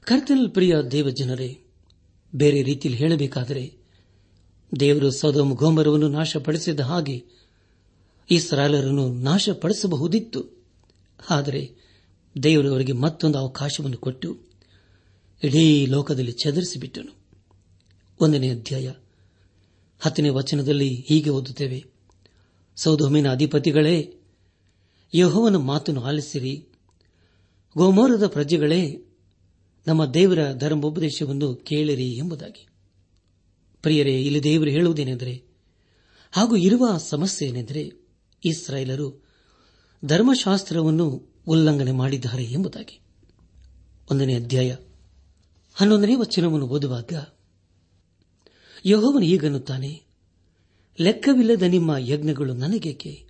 ಕರ್ತಲ್ 0.04 0.50
ಪ್ರಿಯ 0.50 0.76
ದೇವಜನರೇ, 0.90 1.61
ಬೇರೆ 2.35 2.62
ರೀತಿಯಲ್ಲಿ 2.62 2.99
ಹೇಳಬೇಕಾದರೆ, 2.99 3.76
ದೇವರು 4.80 5.11
ಸೋದೋಮ 5.11 5.54
ಗೋಮರವನ್ನು 5.54 6.09
ನಾಶಪಡಿಸಿದ 6.09 6.80
ಹಾಗೆ 6.80 7.25
ಇಸ್ರಾಲರನ್ನು 8.30 9.12
ನಾಶಪಡಿಸಬಹುದಿತ್ತು. 9.12 10.64
ಆದರೆ 11.30 11.71
ದೇವರು 12.42 12.73
ಅವರಿಗೆ 12.73 12.92
ಮತ್ತೊಂದು 12.92 13.38
ಅವಕಾಶವನ್ನು 13.38 13.97
ಕೊಟ್ಟು 13.97 14.38
ಇಡೀ 15.44 15.87
ಲೋಕದಲ್ಲಿ 15.87 16.32
ಚದರಿಸಿಬಿಟ್ಟನು. 16.32 17.16
ಒಂದನೇ 18.21 18.50
ಅಧ್ಯಾಯ 18.50 18.92
ಹತ್ತನೇ 20.00 20.28
ವಚನದಲ್ಲಿ 20.28 20.94
ಹೀಗೆ 20.94 21.30
ಓದುತ್ತೇವೆ. 21.30 21.92
ಸೌದೋಮಿನ 22.76 23.33
ಅಧಿಪತಿಗಳೇ, 23.33 24.14
ಯಹೋವನ 25.14 25.57
ಮಾತನ್ನು 25.57 26.02
ಆಲಿಸಿರಿ. 26.02 26.69
ಗೋಮೋರದ 27.76 28.26
ಪ್ರಜೆಗಳೇ, 28.26 29.05
ನಮ್ಮ 29.87 30.07
ದೇವರ 30.07 30.52
ಧರ್ಮೋಪದೇಶವನ್ನು 30.52 31.55
ಕೇಳಿರಿ 31.55 32.11
ಎಂಬುದಾಗಿ. 32.11 32.67
ಪ್ರಿಯರೇ, 33.83 34.23
ಇಲ್ಲಿ 34.23 34.43
ದೇವರು 34.43 34.71
ಹೇಳುವುದೇನೆಂದರೆ, 34.71 35.45
ಹಾಗೂ 36.33 36.57
ಇರುವ 36.57 36.99
ಸಮಸ್ಯೆ 36.99 37.49
ಏನೆಂದರೆ 37.49 37.93
ಇಸ್ರಾಯೇಲರು 38.45 39.25
ಧರ್ಮಶಾಸ್ತ್ರವನ್ನು 40.05 41.35
ಉಲ್ಲಂಘನೆ 41.47 41.93
ಮಾಡಿದ್ದಾರೆ 41.93 42.45
ಎಂಬುದಾಗಿ. 42.45 43.00
ಒಂದನೇ 44.11 44.35
ಅಧ್ಯಾಯ, 44.35 44.76
ಹನ್ನೊಂದನೇ 45.75 46.14
ವಚನವನ್ನು 46.14 46.67
ಓದುವಾಗ, 46.67 47.12
ಯಹೋವನು 48.87 49.25
ಈಗನ್ನುತ್ತಾನೆ 49.25 50.12
ಲೆಕ್ಕವಿಲ್ಲದ 51.01 51.63
ನಿಮ್ಮ 51.63 51.97
ಯಜ್ಞಗಳು 51.99 52.55
ನನಗೇಕೆ? 52.55 53.27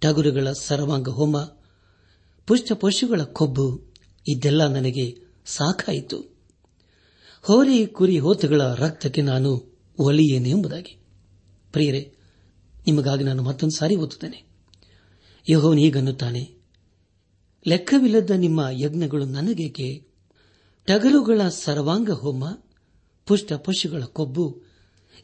ಟಗುರುಗಳ 0.00 0.52
ಸರ್ವಾಂಗ 0.52 1.08
ಹೋಮ 1.08 1.40
ಪುಷ್ಟ 2.46 2.72
ಪಶುಗಳ 2.72 3.22
ಕೊಬ್ಬು, 3.22 3.92
ಇದೆಲ್ಲ 4.28 4.66
ನನಗೆ 4.66 5.18
ಸಾಕಾಯಿತು. 5.46 6.36
ಹೋರಿ 7.42 7.86
ಕುರಿ 7.86 8.18
ಹೋತುಗಳ 8.18 8.74
ರಕ್ತಕ್ಕೆ 8.74 9.22
ನಾನು 9.22 9.78
ಒಲಿಯೇನೆ 9.98 10.50
ಎಂಬುದಾಗಿ. 10.50 10.98
ಪ್ರಿಯರೇ, 11.72 12.14
ನಿಮಗಾಗಿ 12.86 13.24
ನಾನು 13.24 13.42
ಮತ್ತೊಂದು 13.42 13.78
ಸಾರಿ 13.78 13.96
ಓದುತ್ತೇನೆ. 13.96 14.44
ಯಹೋನ್ 15.50 15.78
ಈಗನ್ನುತ್ತಾನೆ 15.78 16.60
ಲೆಕ್ಕವಿಲ್ಲದ 17.66 18.30
ನಿಮ್ಮ 18.30 18.66
ಯಜ್ಞಗಳು 18.70 19.24
ನನಗೇಕೆ? 19.24 20.06
ಟಗರುಗಳ 20.86 21.40
ಸರ್ವಾಂಗ 21.48 22.10
ಹೋಮ 22.10 22.44
ಪುಷ್ಟ 23.26 23.52
ಪಶುಗಳ 23.52 24.02
ಕೊಬ್ಬು 24.04 24.69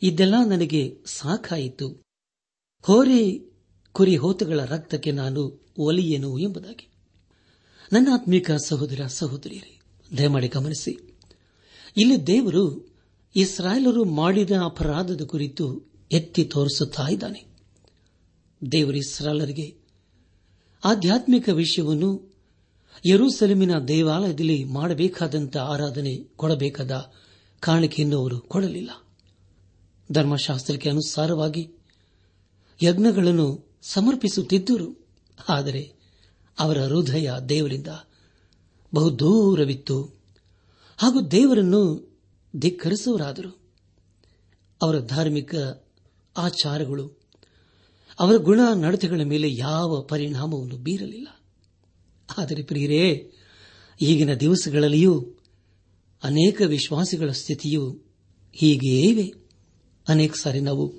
ಇದೆಲ್ಲ 0.02 0.34
ನನಗೆ 0.46 0.98
ಸಾಕಾಯಿತು. 1.06 2.06
ಹೋರಿ 2.82 3.52
ಕುರಿ 3.92 4.16
ಹೋತುಗಳ 4.16 4.64
ರಕ್ತಕ್ಕೆ 4.64 5.12
ನಾನು 5.12 5.66
ಒಲಿಯೇನು 5.78 6.38
ಎಂಬುದಾಗಿ. 6.38 6.88
ನನ್ನ 7.92 8.08
ಆತ್ಮಿಕ 8.12 8.50
ಸಹೋದರ 8.50 9.00
ಸಹೋದರಿಯರೇ, 9.06 9.80
ದಯಮಾಡಿ 10.18 10.48
ಗಮನಿಸಿ. 10.48 11.14
ಇಲ್ಲಿ 11.96 12.26
ದೇವರು 12.26 12.94
ಇಸ್ರಾಯೇಲರು 13.36 14.04
ಮಾಡಿದ 14.04 14.50
ಅಪರಾಧದ 14.64 15.24
ಕುರಿತು 15.24 15.92
ಎತ್ತಿ 16.12 16.44
ತೋರಿಸುತ್ತಾ 16.44 17.08
ಇದ್ದಾನೆ. 17.08 17.44
ದೇವರು 18.72 18.96
ಇಸ್ರಾಲರಿಗೆ 18.96 19.76
ಆಧ್ಯಾತ್ಮಿಕ 20.84 21.48
ವಿಷಯವನ್ನು 21.48 22.36
ಯರೂಸೆಲೆಮಿನ 23.06 23.78
ದೇವಾಲಯದಲ್ಲಿ 23.78 24.64
ಮಾಡಬೇಕಾದಂಥ 24.64 25.56
ಆರಾಧನೆ 25.56 26.16
ಕೊಡಬೇಕಾದ 26.16 27.12
ಕಾಣಿಕೆಯನ್ನು 27.60 28.18
ಅವರು 28.18 28.40
ಕೊಡಲಿಲ್ಲ. 28.40 29.05
ಧರ್ಮಶಾಸ್ತ್ರಕ್ಕೆ 30.12 30.90
ಅನುಸಾರವಾಗಿ 30.90 31.70
ಯಜ್ಞಗಳನ್ನು 32.82 33.76
ಸಮರ್ಪಿಸುತ್ತಿದ್ದರು. 33.82 35.06
ಆದರೆ 35.48 35.92
ಅವರ 36.58 36.78
ಹೃದಯ 36.84 37.30
ದೇವರಿಂದ 37.48 37.86
ಬಹುದೂರವಿತ್ತು 38.94 40.02
ಹಾಗೂ 40.96 41.28
ದೇವರನ್ನು 41.28 42.12
ಧಿಕ್ಕರಿಸುವರಾದರು 42.56 43.60
ಅವರ 44.82 45.00
ಧಾರ್ಮಿಕ 45.00 45.54
ಆಚಾರಗಳು, 46.36 47.20
ಅವರ 48.20 48.36
ಗುಣ 48.36 48.60
ನಡತೆಗಳ 48.74 49.20
ಮೇಲೆ 49.24 49.54
ಯಾವ 49.54 50.00
ಪರಿಣಾಮವನ್ನು 50.02 50.76
ಬೀರಲಿಲ್ಲ. 50.76 51.28
ಆದರೆ 52.38 52.62
ಪ್ರಿಯರೇ, 52.62 53.32
ಈಗಿನ 54.00 54.34
ದಿವಸಗಳಲ್ಲಿಯೂ 54.34 55.26
ಅನೇಕ 56.22 56.62
ವಿಶ್ವಾಸಿಗಳ 56.66 57.30
ಸ್ಥಿತಿಯು 57.30 58.02
ಹೀಗೆಯೇ 58.52 59.02
ಇವೆ. 59.02 59.45
ಅನೇಕ 60.08 60.34
ಸಾರಿ 60.34 60.60
ನಾವು 60.60 60.94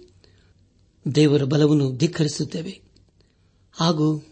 ದೇವರ 1.16 1.44
ಬಲವನ್ನು 1.44 1.98
ಧಿಕ್ಕರಿಸುತ್ತೇವೆ. 1.98 2.82
ಹಾಗೂ 3.72 4.26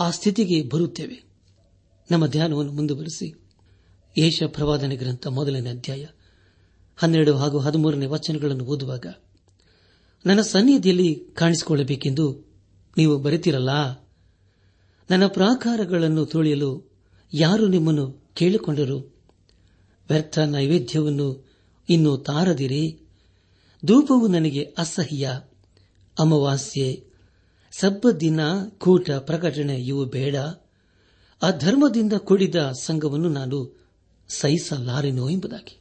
ಆ 0.00 0.10
ಸ್ಥಿತಿಗೆ 0.10 0.62
ಬರುತ್ತೇವೆ. 0.62 1.22
ನಮ್ಮ 2.10 2.26
ಧ್ಯಾನವನ್ನು 2.26 2.72
ಮುಂದುವರೆಸಿ. 2.72 3.34
ಏಷ 4.18 4.42
ಪ್ರವಾದನೆ 4.42 4.96
ಗ್ರಂಥ 4.96 5.26
ಮೊದಲನೇ 5.26 5.70
ಅಧ್ಯಾಯ 5.70 6.06
ಹನ್ನೆರಡು 6.96 7.36
ಹಾಗೂ 7.36 7.58
ಹದಿಮೂರನೇ 7.58 8.06
ವಚನಗಳನ್ನು 8.06 8.64
ಓದುವಾಗ, 8.64 9.06
ನನ್ನ 10.26 10.40
ಸನ್ನಿಧಿಯಲ್ಲಿ 10.40 11.14
ಕಾಣಿಸಿಕೊಳ್ಳಬೇಕೆಂದು 11.34 12.44
ನೀವು 12.96 13.18
ಬರೆತಿರಲ್ಲ? 13.18 13.70
ನನ್ನ 15.10 15.26
ಪ್ರಾಕಾರಗಳನ್ನು 15.26 16.26
ತುಳಿಯಲು 16.26 16.92
ಯಾರು 17.34 17.68
ನಿಮ್ಮನ್ನು 17.68 18.30
ಕೇಳಿಕೊಂಡರು? 18.34 18.98
ವ್ಯರ್ಥ 20.08 20.38
ನೈವೇದ್ಯವನ್ನು 20.38 21.48
ಇನ್ನೂ 21.88 22.16
ತಾರದಿರಿ. 22.16 23.05
ಧೂಪವು 23.86 24.28
ನನಗೆ 24.28 24.74
ಅಸಹ್ಯ. 24.78 25.40
ಅಮಾವಾಸ್ಯೆ. 26.18 27.04
ಸಬ್ಬ 27.78 28.10
ದಿನ, 28.10 28.40
ಕೂಟ, 28.78 29.10
ಪ್ರಕಟಣೆ, 29.10 29.76
ಇವು 29.76 30.04
ಬೇಡ. 30.04 30.36
ಆ 31.42 31.50
ಧರ್ಮದಿಂದ 31.58 32.12
ಕೂಡಿದ 32.12 32.54
ಸಂಘವನ್ನು 32.80 33.28
ನಾನು 33.28 33.78
ಸಹಿಸಲಾರೆನೋ 34.28 35.28
ಎಂಬುದಾಗಿ. 35.28 35.80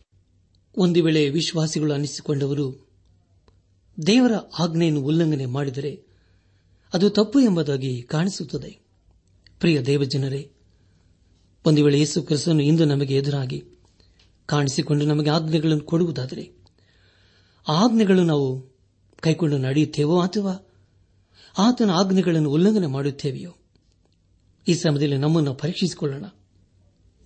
ಒಂದು 0.78 1.04
ವೇಳೆ 1.04 1.30
ವಿಶ್ವಾಸಿಗಳು 1.30 1.94
ಅನಿಸಿಕೊಂಡವರು, 1.94 2.88
ದೇವರ 4.08 4.32
ಆಜ್ಞೆಯನ್ನು 4.60 5.02
ಉಲ್ಲಂಘನೆ 5.02 5.46
ಮಾಡಿದರೆ 5.46 6.04
ಅದು 6.94 7.10
ತಪ್ಪು 7.10 7.40
ಎಂಬುದಾಗಿ 7.40 8.02
ಕಾಣಿಸುತ್ತದೆ. 8.02 8.80
ಪ್ರಿಯ 9.60 9.82
ದೇವಜನರೇ, 9.82 10.52
ಒಂದು 11.66 11.84
ವೇಳೆ 11.86 12.00
ಯೇಸು 12.00 12.22
ಕ್ರಿಸ್ತನು 12.22 12.64
ಇಂದು 12.64 12.86
ನಮಗೆ 12.86 13.16
ಎದುರಾಗಿ 13.16 13.64
ಕಾಣಿಸಿಕೊಂಡು 14.46 15.06
ನಮಗೆ 15.06 15.30
ಆಜ್ಞೆಗಳನ್ನು 15.30 15.84
ಕೊಡುವುದಾದರೆ 15.84 16.55
ಆಜ್ಞೆಗಳು 17.68 18.24
ನಾವು 18.24 18.76
ಕೈಕೊಂಡು 19.20 19.58
ನಡೆಯುತ್ತೇವೋ 19.58 20.22
ಅಥವಾ 20.22 20.68
ಆತನ 21.58 21.90
ಆಜ್ಞೆಗಳನ್ನು 21.90 22.52
ಉಲ್ಲಂಘನೆ 22.52 22.88
ಮಾಡುತ್ತೇವೆಯೋ? 22.88 23.52
ಈ 24.68 24.74
ಸಮಯದಲ್ಲಿ 24.74 25.18
ನಮ್ಮನ್ನು 25.18 25.54
ಪರೀಕ್ಷಿಸಿಕೊಳ್ಳೋಣ. 25.54 26.26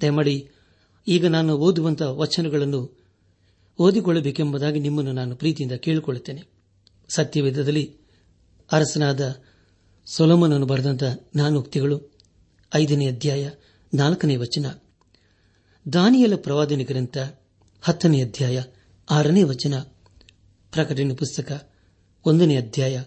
ದಯಮಾಡಿ 0.02 0.50
ಈಗ 1.08 1.26
ನಾನು 1.26 1.58
ಓದುವಂತಹ 1.58 2.18
ವಚನಗಳನ್ನು 2.18 3.00
ಓದಿಕೊಳ್ಳಬೇಕೆಂಬುದಾಗಿ 3.80 4.80
ನಿಮ್ಮನ್ನು 4.80 5.12
ನಾನು 5.12 5.36
ಪ್ರೀತಿಯಿಂದ 5.36 5.72
ಕೇಳಿಕೊಳ್ಳುತ್ತೇನೆ. 5.72 6.44
ಸತ್ಯವೇದದಲ್ಲಿ 7.10 7.98
ಅರಸನಾದ 8.72 9.36
ಸೊಲೋಮನನ್ನು 10.06 10.66
ಬರೆದಂತಹ 10.66 11.16
ಜ್ಞಾನೋಕ್ತಿಗಳು 11.34 12.18
ಐದನೇ 12.76 13.08
ಅಧ್ಯಾಯ, 13.08 13.50
ನಾಲ್ಕನೇ 13.94 14.36
ವಚನ. 14.36 14.66
ದಾನಿಯಲ 15.94 16.36
ಪ್ರವಾದನೆ 16.36 16.84
ಗ್ರಂಥ 16.84 17.18
ಹತ್ತನೇ 17.82 18.24
ಅಧ್ಯಾಯ, 18.24 18.64
ಆರನೇ 19.10 19.44
ವಚನ. 19.44 19.74
ಪ್ರಕಟಣೆ 20.72 21.16
ಪುಸ್ತಕ, 21.16 21.72
ಒಂದನೇ 22.26 22.56
ಅಧ್ಯಾಯ, 22.58 23.04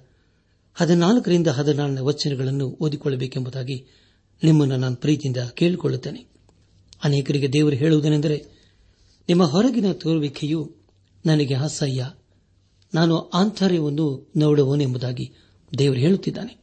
ಹದಿನಾಲ್ಕರಿಂದ 0.75 1.47
ಹದಿನಾರನೇ 1.47 2.01
ವಚನಗಳನ್ನು 2.01 2.69
ಓದಿಕೊಳ್ಳಬೇಕೆಂಬುದಾಗಿ 2.69 3.87
ನಿಮ್ಮನ್ನು 4.45 4.77
ನಾನು 4.77 4.97
ಪ್ರೀತಿಯಿಂದ 4.97 5.37
ಕೇಳಿಕೊಳ್ಳುತ್ತೇನೆ. 5.37 6.27
ಅನೇಕರಿಗೆ 7.05 7.53
ದೇವರು 7.53 7.77
ಹೇಳುವುದೇನೆಂದರೆ, 7.77 8.47
ನಿಮ್ಮ 9.29 9.45
ಹೊರಗಿನ 9.45 9.93
ತೋರುವಿಕೆಯು 9.93 10.77
ನನಗೆ 11.27 11.55
ಅಸಹ್ಯ, 11.55 12.11
ನಾನು 12.95 13.19
ಆಂತರ್ಯವನ್ನು 13.19 14.33
ನೋಡುವನೆಂಬುದಾಗಿ 14.37 15.35
ದೇವರು 15.79 15.99
ಹೇಳುತ್ತಿದ್ದಾನೆ. 15.99 16.59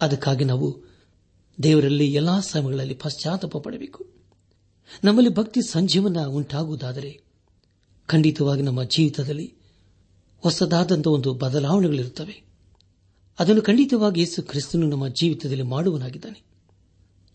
ಅದಕ್ಕಾಗಿ 0.00 0.44
ನಾವು 0.44 0.82
ದೇವರಲ್ಲಿ 1.62 2.12
ಎಲ್ಲಾ 2.12 2.40
ಸಮಯಗಳಲ್ಲಿ 2.40 2.94
ಪಶ್ಚಾತ್ತಾಪ 2.94 3.56
ಪಡಬೇಕು. 3.56 4.06
ನಮ್ಮಲ್ಲಿ 5.04 5.34
ಭಕ್ತಿ 5.34 5.62
ಸಂಜೀವನ 5.62 6.16
ಉಂಟಾಗುವುದಾದರೆ, 6.26 7.20
ಖಂಡಿತವಾಗಿ 8.06 8.62
ನಮ್ಮ 8.62 8.84
ಜೀವಿತದಲ್ಲಿ 8.84 9.59
ಹೊಸದಾದಂತಹ 10.42 11.10
ಒಂದು 11.10 11.34
ಬದಲಾವಣೆಗಳಿರುತ್ತವೆ. 11.34 12.42
ಅದನ್ನು 13.38 13.62
ಖಂಡಿತವಾಗಿ 13.62 14.20
ಯೇಸು 14.20 14.42
ಕ್ರಿಸ್ತನು 14.42 14.86
ನಮ್ಮ 14.86 15.08
ಜೀವಿತದಲ್ಲಿ 15.08 15.62
ಮಾಡುವನಾಗಿದ್ದಾನೆ 15.62 16.42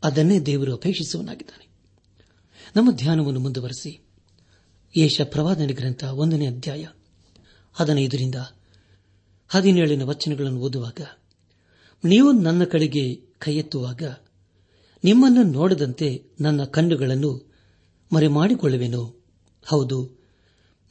ಅದನ್ನೇ 0.03 0.39
ದೇವರು 0.39 0.74
ಅಪೇಕ್ಷಿಸುವನಾಗಿದ್ದಾನೆ 0.74 1.67
ನಮ್ಮ 2.75 2.91
ಧ್ಯಾನವನ್ನು 2.91 3.39
ಮುಂದುವರೆಸಿ. 3.39 4.05
ಯೇಷ 4.97 5.21
ಪ್ರವಾದನೆ 5.21 5.74
ಗ್ರಂಥ 5.74 6.03
ಒಂದನೇ 6.03 6.47
ಅಧ್ಯಾಯ 6.47 6.85
ಹದಿನೈದರಿಂದ 7.74 8.35
ಹದಿನೇಳಿನ 9.47 10.03
ವಚನಗಳನ್ನು 10.03 10.59
ಓದುವಾಗ, 10.59 11.01
ನೀವು 12.05 12.31
ನನ್ನ 12.31 12.63
ಕಡೆಗೆ 12.63 13.15
ಕೈಯೆತ್ತುವಾಗ, 13.39 14.03
ನಿಮ್ಮನ್ನು 15.03 15.43
ನೋಡದಂತೆ 15.43 16.24
ನನ್ನ 16.41 16.63
ಕಣ್ಣುಗಳನ್ನು 16.63 17.31
ಮರೆಮಾಡಿಕೊಳ್ಳುವೆನು. 18.13 19.25
ಹೌದು 19.65 20.25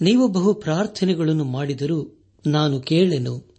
ನೀವು 0.00 0.28
ಬಹು 0.28 0.54
ಪ್ರಾರ್ಥನೆಗಳನ್ನು 0.54 1.44
ಮಾಡಿದರೂ 1.44 2.24
ನಾನು 2.46 2.80
ಕೇಳೆನು, 2.80 3.54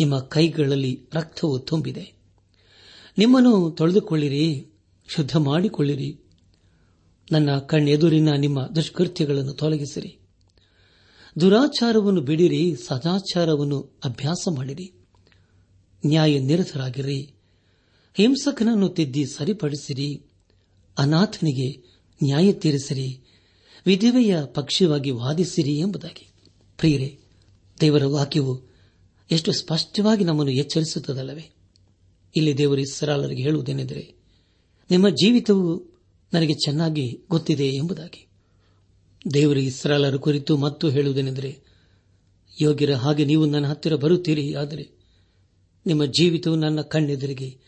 ನಿಮ್ಮ 0.00 0.18
ಕೈಗಳಲ್ಲಿ 0.18 1.08
ರಕ್ತವು 1.14 1.58
ತುಂಬಿದೆ. 1.58 2.12
ನಿಮ್ಮನ್ನು 3.18 3.70
ತೊಳೆದುಕೊಳ್ಳಿರಿ, 3.70 4.66
ಶುದ್ಧ 5.08 5.36
ಮಾಡಿಕೊಳ್ಳಿರಿ. 5.36 6.20
ನನ್ನ 7.32 7.58
ಕಣ್ಣೆದುರಿನ 7.58 8.32
ನಿಮ್ಮ 8.32 8.66
ದುಷ್ಕೃತ್ಯಗಳನ್ನು 8.66 9.52
ತೊಲಗಿಸಿರಿ. 9.52 10.18
ದುರಾಚಾರವನ್ನು 11.40 12.20
ಬಿಡಿರಿ, 12.20 12.76
ಸದಾಚಾರವನ್ನು 12.86 13.80
ಅಭ್ಯಾಸ 14.04 14.48
ಮಾಡಿರಿ. 14.56 14.92
ನ್ಯಾಯ 16.06 16.38
ನಿರತರಾಗಿರಿ 16.38 17.34
ಹಿಂಸಕನನ್ನು 18.14 18.88
ತಿದ್ದಿ 18.88 19.26
ಸರಿಪಡಿಸಿರಿ. 19.26 20.22
ಅನಾಥನಿಗೆ 20.98 21.98
ನ್ಯಾಯ 22.24 22.52
ತೀರಿಸಿರಿ. 22.52 23.27
ವಿಧವೆಯ 23.88 24.38
ಪಕ್ಷವಾಗಿ 24.44 25.10
ವಾದಿಸಿರಿ 25.10 25.78
ಎಂಬುದಾಗಿ. 25.78 26.28
ಪ್ರಿಯರೇ, 26.78 27.18
ದೇವರ 27.80 28.04
ವಾಕ್ಯವು 28.04 28.62
ಎಷ್ಟು 29.30 29.52
ಸ್ಪಷ್ಟವಾಗಿ 29.52 30.24
ನಮ್ಮನ್ನು 30.24 30.52
ಎಚ್ಚರಿಸುತ್ತದಲ್ಲವೇ? 30.52 31.50
ಇಲ್ಲಿ 32.36 32.58
ದೇವರು 32.58 32.80
ಇಸ್ರಾಲರಿಗೆ 32.80 33.42
ಹೇಳುವುದೇನೆಂದರೆ, 33.42 34.14
ನಿಮ್ಮ 34.90 35.08
ಜೀವಿತವು 35.08 36.00
ನನಗೆ 36.32 36.54
ಚೆನ್ನಾಗಿ 36.54 37.20
ಗೊತ್ತಿದೆ 37.30 37.66
ಎಂಬುದಾಗಿ. 37.68 38.28
ದೇವರು 39.34 39.60
ಇಸ್ರಾಲರ 39.60 40.16
ಕುರಿತು 40.16 40.56
ಮತ್ತು 40.56 40.88
ಹೇಳುವುದೇನೆಂದರೆ, 40.88 41.58
ಯೋಗ್ಯರ 42.60 42.94
ಹಾಗೆ 42.94 43.24
ನೀವು 43.24 43.46
ನನ್ನ 43.46 43.66
ಹತ್ತಿರ 43.66 43.96
ಬರುತ್ತೀರಿ, 43.96 44.54
ಆದರೆ 44.54 44.98
ನಿಮ್ಮ 45.86 46.04
ಜೀವಿತವು 46.04 46.56
ನನ್ನ 46.56 46.80
ಕಣ್ಣೆದುರಿಗೆ 46.80 47.58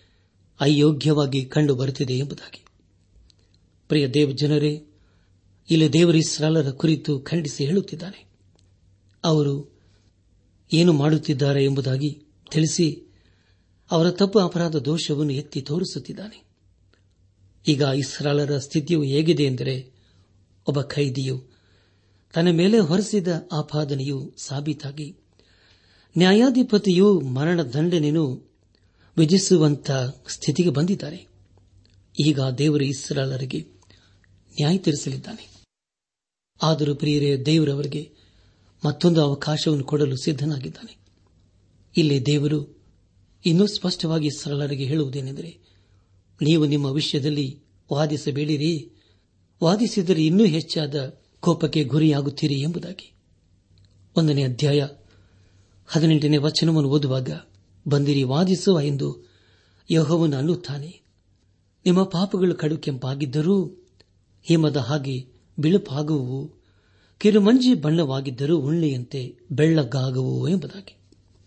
ಅಯೋಗ್ಯವಾಗಿ 0.60 1.44
ಕಂಡು 1.44 1.74
ಬರುತ್ತಿದೆ 1.74 2.14
ಎಂಬುದಾಗಿ. 2.14 2.64
ಪ್ರಿಯ 3.88 4.08
ದೇವ 4.08 4.30
ಜನರೇ 4.30 4.86
ಇಲ್ಲಿ 5.70 5.92
ದೇವರ 5.92 6.16
ಇಸ್ರಾಲರ 6.16 6.70
ಕುರಿತು 6.70 7.20
ಖಂಡಿಸಿ 7.20 7.64
ಹೇಳುತ್ತಿದ್ದಾನೆ. 7.64 8.28
ಅವರು 9.24 9.78
ಏನು 10.72 10.92
ಮಾಡುತ್ತಿದ್ದಾರೆ 10.92 11.64
ಎಂಬುದಾಗಿ 11.64 12.22
ತಿಳಿಸಿ 12.50 13.02
ಅವರ 13.90 14.10
ತಪ್ಪು 14.10 14.38
ಅಪರಾಧ 14.38 14.76
ದೋಷವನ್ನು 14.76 15.32
ಎತ್ತಿ 15.32 15.60
ತೋರಿಸುತ್ತಿದ್ದಾನೆ. 15.62 16.44
ಈಗ 17.68 17.80
ಇಸ್ರಾಲರ 17.80 18.58
ಸ್ಥಿತಿಯು 18.58 19.02
ಹೇಗಿದೆ 19.02 19.42
ಎಂದರೆ 19.42 19.92
ಒಬ್ಬ 20.66 20.80
ಖೈದಿಯು 20.82 21.46
ತನ್ನ 22.34 22.48
ಮೇಲೆ 22.50 22.78
ಹೊರಿಸಿದ 22.78 23.28
ಆಪಾದನೆಯು 23.52 24.34
ಸಾಬೀತಾಗಿ 24.38 25.14
ನ್ಯಾಯಾಧಿಪತಿಯು 26.18 27.20
ಮರಣ 27.20 27.62
ದಂಡನೆಯನ್ನು 27.62 28.50
ವಿಧಿಸುವಂತ 29.16 29.90
ಸ್ಥಿತಿಗೆ 30.28 30.70
ಬಂದಿದ್ದಾರೆ. 30.70 31.26
ಈಗ 32.26 32.40
ದೇವರು 32.40 32.84
ಇಸ್ರಾಲರಿಗೆ 32.84 33.60
ನ್ಯಾಯ 33.60 34.78
ತೀರಿಸಲಿದ್ದಾನೆ. 34.78 35.59
ಆದರೂ 36.62 36.94
ಪ್ರಿಯರೇ 36.94 37.36
ದೇವರವರಿಗೆ 37.36 38.12
ಮತ್ತೊಂದು 38.84 39.22
ಅವಕಾಶವನ್ನು 39.22 39.84
ಕೊಡಲು 39.84 40.16
ಸಿದ್ದನಾಗಿದ್ದಾನೆ 40.16 41.00
ಇಲ್ಲಿ 41.96 42.26
ದೇವರು 42.26 42.80
ಇನ್ನೂ 43.46 43.66
ಸ್ಪಷ್ಟವಾಗಿ 43.66 44.30
ಸರಳರಿಗೆ 44.30 44.84
ಹೇಳುವುದೇನೆಂದರೆ, 44.84 45.58
ನೀವು 46.42 46.66
ನಿಮ್ಮ 46.66 46.86
ವಿಷಯದಲ್ಲಿ 46.86 47.60
ವಾದಿಸಬೇಡಿರಿ. 47.92 48.92
ವಾದಿಸಿದರೆ 49.62 50.26
ಇನ್ನೂ 50.26 50.44
ಹೆಚ್ಚಾದ 50.44 51.20
ಕೋಪಕ್ಕೆ 51.40 51.84
ಗುರಿಯಾಗುತ್ತೀರಿ 51.84 52.54
ಎಂಬುದಾಗಿ. 52.54 53.12
ಒಂದನೇ 54.16 54.44
ಅಧ್ಯಾಯ 54.44 54.88
ಹದಿನೆಂಟನೇ 55.86 56.36
ವಚನವನ್ನು 56.36 56.90
ಓದುವಾಗ, 56.90 57.30
ಬಂದಿರಿ, 57.88 58.22
ವಾದಿಸುವ 58.22 58.80
ಎಂದು 58.80 59.30
ಯಹೋವನ್ನು 59.90 60.36
ಅನ್ನುತ್ತಾನೆ. 60.36 61.00
ನಿಮ್ಮ 61.86 62.02
ಪಾಪಗಳು 62.02 62.54
ಕಡು 62.54 62.76
ಕೆಂಪಾಗಿದ್ದರೂ 62.76 63.64
ಹಿಮದ 64.42 64.76
ಹಾಗೆ 64.76 65.29
ಬಿಳುಪಾಗುವು 65.60 66.60
ಕಿರುಮಂಜಿ 67.18 67.74
ಬಣ್ಣವಾಗಿದ್ದರೂ 67.74 68.58
ಉಣ್ಣೆಯಂತೆ 68.58 69.36
ಬೆಳ್ಳಗಾಗುವು 69.52 70.48
ಎಂಬುದಾಗಿ. 70.48 70.96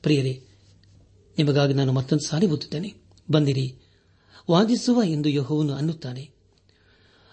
ಪ್ರಿಯರೇ, 0.01 0.43
ನಿಮಗಾಗಿ 1.37 1.73
ನಾನು 1.73 1.91
ಮತ್ತೊಂದು 1.91 2.27
ಸಾರಿ 2.27 2.47
ಓದುತ್ತೇನೆ. 2.47 2.93
ಬಂದಿರಿ, 3.31 3.75
ವಾದಿಸುವ 4.51 5.03
ಎಂದು 5.03 5.29
ಯಹೋವನು 5.29 5.73
ಅನ್ನುತ್ತಾನೆ. 5.73 6.29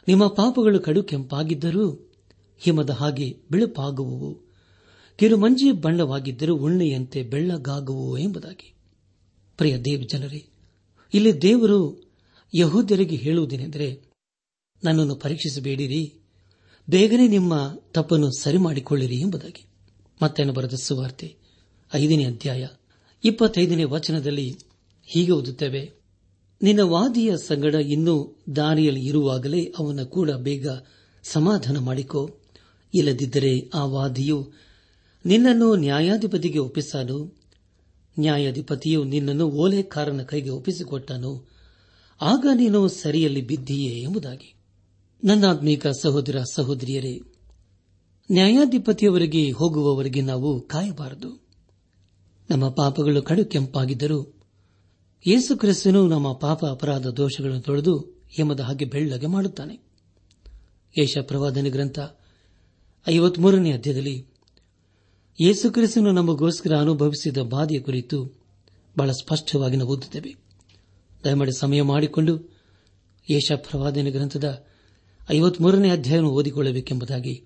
ನಿಮ್ಮ 0.09 0.27
ಪಾಪಗಳು 0.27 0.81
ಕಡು 0.81 1.03
ಕೆಂಪಾಗಿದ್ದರೂ 1.03 2.13
ಹಿಮದ 2.59 2.91
ಹಾಗೆ 2.91 3.37
ಬಿಳುಪಾಗುವು 3.51 4.39
ಕಿರುಮಂಜಿ 5.17 5.73
ಬಣ್ಣವಾಗಿದ್ದರೂ 5.73 6.57
ಉಣ್ಣೆಯಂತೆ 6.57 7.23
ಬೆಳ್ಳಗಾಗುವು 7.23 8.19
ಎಂಬುದಾಗಿ. 8.19 8.75
ಪ್ರಿಯ 9.57 9.79
ದೇವ್ 9.79 10.09
ಜನರೇ 10.09 10.47
ಇಲ್ಲಿ 11.15 11.43
ದೇವರು 11.43 12.11
ಯಹೂದ್ಯರಿಗೆ 12.55 13.17
ಹೇಳುವುದೇನೆಂದರೆ, 13.17 14.03
ನನ್ನನ್ನು 14.85 15.17
ಪರೀಕ್ಷಿಸಬೇಡಿರಿ 15.17 16.20
ಬೇಗನೆ 16.91 17.29
ನಿಮ್ಮ 17.29 17.81
ತಪ್ಪನ್ನು 17.93 18.31
ಸರಿ 18.31 18.59
ಮಾಡಿಕೊಳ್ಳಿರಿ 18.59 19.17
ಎಂಬುದಾಗಿ. 19.17 19.65
ಮತ್ತೇನು 20.23 20.53
ಬರೆದ 20.53 20.75
ಸುವಾರ್ತೆ, 20.75 21.37
ಐದನೇ 21.95 22.25
ಅಧ್ಯಾಯ, 22.25 22.67
ಇಪ್ಪತ್ತೈದನೇ 23.25 23.85
ವಚನದಲ್ಲಿ 23.85 24.59
ಹೀಗೆ 25.05 25.33
ಓದುತ್ತೇವೆ. 25.33 25.93
ನಿನ್ನ 26.63 26.81
ವಾದಿಯ 26.81 27.37
ಸಂಗಡ 27.37 27.75
ಇನ್ನೂ 27.75 28.43
ದಾರಿಯಲ್ಲಿ 28.57 29.07
ಇರುವಾಗಲೇ 29.07 29.73
ಅವನ 29.79 30.03
ಕೂಡ 30.03 30.31
ಬೇಗ 30.31 30.69
ಸಮಾಧಾನ 31.23 31.79
ಮಾಡಿಕೊ. 31.79 32.39
ಇಲ್ಲದಿದ್ದರೆ 32.95 33.71
ಆ 33.75 33.85
ವಾದಿಯು 33.85 34.53
ನಿನ್ನನ್ನು 35.27 35.77
ನ್ಯಾಯಾಧಿಪತಿಗೆ 35.77 36.59
ಒಪ್ಪಿಸಾನು. 36.59 37.41
ನ್ಯಾಯಾಧಿಪತಿಯು 38.21 39.05
ನಿನ್ನನ್ನು 39.05 39.51
ಓಲೆಕಾರನ 39.51 40.23
ಕೈಗೆ 40.23 40.51
ಒಪ್ಪಿಸಿಕೊಟ್ಟನು. 40.51 41.51
ಆಗ 42.21 42.47
ನೀನು 42.55 42.89
ಸರಿಯಲ್ಲಿ 42.89 43.41
ಬಿದ್ದೀಯೇ 43.41 44.03
ಎಂಬುದಾಗಿ. 44.03 44.60
ನನ್ನಾತ್ಮೀಕ 45.25 45.87
ಸಹೋದರ 45.87 46.43
ಸಹೋದರಿಯರೇ, 46.55 47.21
ನ್ಯಾಯಾಧಿಪತಿಯವರಿಗೆ 48.33 49.51
ಹೋಗುವವರೆಗೆ 49.51 50.21
ನಾವು 50.21 50.61
ಕಾಯಬಾರದು. 50.61 51.47
ನಮ್ಮ 52.51 52.69
ಪಾಪಗಳು 52.69 53.23
ಕಡು 53.23 53.45
ಕೆಂಪಾಗಿದ್ದರೂ 53.45 54.35
ಯೇಸು 55.27 55.59
ಕ್ರಿಸ್ತನು 55.59 56.09
ನಮ್ಮ 56.09 56.33
ಪಾಪ 56.33 56.67
ಅಪರಾಧ 56.67 57.07
ದೋಷಗಳನ್ನು 57.07 57.61
ತೊಳೆದು 57.61 58.23
ಯಮದ 58.39 58.61
ಹಾಗೆ 58.61 58.85
ಬೆಳ್ಳಗೆ 58.85 59.27
ಮಾಡುತ್ತಾನೆ. 59.27 59.75
ಯೇಷ 60.99 61.19
ಪ್ರವಾದನೆ 61.19 61.71
ಗ್ರಂಥ 61.71 61.99
ಐವತ್ಮೂರನೇ 63.09 63.73
ಅಧ್ಯಾಯದಲ್ಲಿ 63.73 64.27
ಯೇಸು 65.41 65.71
ಕ್ರಿಸ್ತನು 65.71 66.13
ನಮಗೋಸ್ಕರ 66.13 66.77
ಅನುಭವಿಸಿದ 66.77 67.39
ಬಾಧೆಯ 67.39 67.81
ಕುರಿತು 67.81 68.41
ಬಹಳ 68.99 69.11
ಸ್ಪಷ್ಟವಾಗಿ 69.11 69.77
ನಾವು 69.77 69.91
ಓದುತ್ತೇವೆ. 69.91 70.37
ದಯಮಾಡಿ 71.25 71.59
ಸಮಯ 71.59 71.83
ಮಾಡಿಕೊಂಡು 71.83 72.39
ಯೇಷ 73.31 73.53
ಪ್ರವಾದನೆ 73.53 74.11
ಗ್ರಂಥದ 74.11 74.67
ಐವತ್ಮೂರನೇ 75.33 75.91
ಅಧ್ಯಾಯವನ್ನು 75.91 76.31
ಓದಿಕೊಳ್ಳಬೇಕೆಂಬುದಾಗಿ 76.31 77.43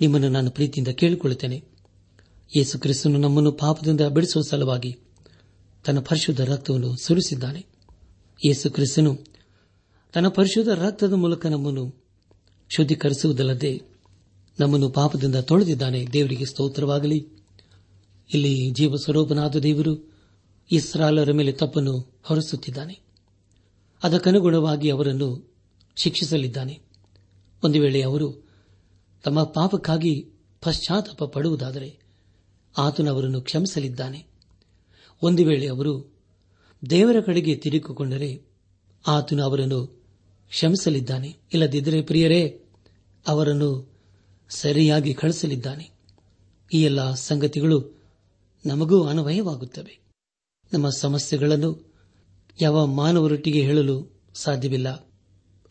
ನಿಮ್ಮನ್ನು 0.00 0.28
ನಾನು 0.28 0.50
ಪ್ರೀತಿಯಿಂದ 0.50 0.88
ಕೇಳಿಕೊಳ್ಳುತ್ತೇನೆ. 0.88 1.64
ಯೇಸು 2.56 2.78
ಕ್ರಿಸ್ತನು 2.78 3.18
ನಮ್ಮನ್ನು 3.18 3.52
ಪಾಪದಿಂದ 3.52 4.00
ಬಿಡಿಸುವ 4.00 4.42
ಸಲುವಾಗಿ 4.42 4.98
ತನ್ನ 5.84 6.00
ಪರಿಶುದ್ಧ 6.00 6.40
ರಕ್ತವನ್ನು 6.40 6.96
ಸುರಿಸಿದ್ದಾನೆ. 6.96 7.66
ಯೇಸು 8.46 8.70
ಕ್ರಿಸ್ತನು 8.70 9.18
ತನ್ನ 10.14 10.28
ಪರಿಶುದ್ಧ 10.28 10.68
ರಕ್ತದ 10.68 11.12
ಮೂಲಕ 11.12 11.46
ನಮ್ಮನ್ನು 11.46 12.04
ಶುದ್ಧೀಕರಿಸುವುದಲ್ಲದೆ 12.68 13.82
ನಮ್ಮನ್ನು 14.60 14.90
ಪಾಪದಿಂದ 14.90 15.34
ತೊಳೆದಿದ್ದಾನೆ. 15.34 16.06
ದೇವರಿಗೆ 16.12 16.44
ಸ್ತೋತ್ರವಾಗಲಿ. 16.44 17.28
ಇಲ್ಲಿ 18.34 18.70
ಜೀವ 18.70 18.96
ಸ್ವರೂಪನಾದ 18.96 19.56
ದೇವರು 19.56 20.12
ಇಸ್ರಾಲರ 20.72 21.32
ಮೇಲೆ 21.32 21.52
ತಪ್ಪನ್ನು 21.52 22.20
ಹೊರಸುತ್ತಿದ್ದಾನೆ. 22.22 23.00
ಅದಕ್ಕನುಗುಣವಾಗಿ 24.02 24.90
ಅವರನ್ನು 24.90 25.54
ಶಿಕ್ಷಿಸಲಿದ್ದಾನೆ. 25.96 26.85
ಒಂದು 27.66 27.80
ವೇಳೆ 27.80 28.02
ಅವರು 28.02 28.48
ತಮ್ಮ 29.24 29.42
ಪಾಪಕ್ಕಾಗಿ 29.42 30.28
ಪಶ್ಚಾತ್ತಾಪ 30.60 31.24
ಪಡುವುದಾದರೆ 31.24 31.98
ಆತನು 32.78 33.10
ಅವರನ್ನು 33.10 33.40
ಕ್ಷಮಿಸಲಿದ್ದಾನೆ. 33.40 34.26
ಒಂದು 35.22 35.44
ವೇಳೆ 35.44 35.68
ಅವರು 35.68 36.14
ದೇವರ 36.90 37.20
ಕಡೆಗೆ 37.20 37.56
ತಿರುಗಿಕೊಂಡರೆ 37.56 38.42
ಆತನು 39.06 39.42
ಅವರನ್ನು 39.42 39.86
ಕ್ಷಮಿಸಲಿದ್ದಾನೆ. 40.48 41.28
ಇಲ್ಲದಿದ್ದರೆ 41.28 42.02
ಪ್ರಿಯರೇ, 42.02 42.64
ಅವರನ್ನು 43.26 43.98
ಸರಿಯಾಗಿ 44.48 45.14
ಕಳಿಸಲಿದ್ದಾನೆ. 45.14 45.90
ಈ 46.74 46.82
ಎಲ್ಲ 46.82 47.14
ಸಂಗತಿಗಳು 47.14 48.02
ನಮಗೂ 48.66 49.04
ಅನ್ವಯವಾಗುತ್ತವೆ. 49.04 49.98
ನಮ್ಮ 50.72 50.88
ಸಮಸ್ಯೆಗಳನ್ನು 50.88 51.94
ಯಾವ 52.60 52.86
ಮಾನವರೊಟ್ಟಿಗೆ 52.86 53.62
ಹೇಳಲು 53.62 54.22
ಸಾಧ್ಯವಿಲ್ಲ. 54.34 55.08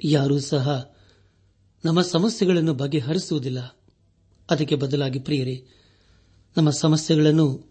ಯಾರೂ 0.03 0.39
ಸಹ 0.39 0.94
ನಮ್ಮ 1.85 2.01
ಸಮಸ್ಯೆಗಳನ್ನು 2.01 2.73
ಬಗೆಹರಿಸುವುದಿಲ್ಲ. 2.73 3.77
ಅದಕ್ಕೆ 4.49 4.75
ಬದಲಾಗಿ 4.75 5.19
ಪ್ರಿಯರೇ, 5.19 5.65
ನಮ್ಮ 6.57 6.69
ಸಮಸ್ಯೆಗಳನ್ನು 6.69 7.65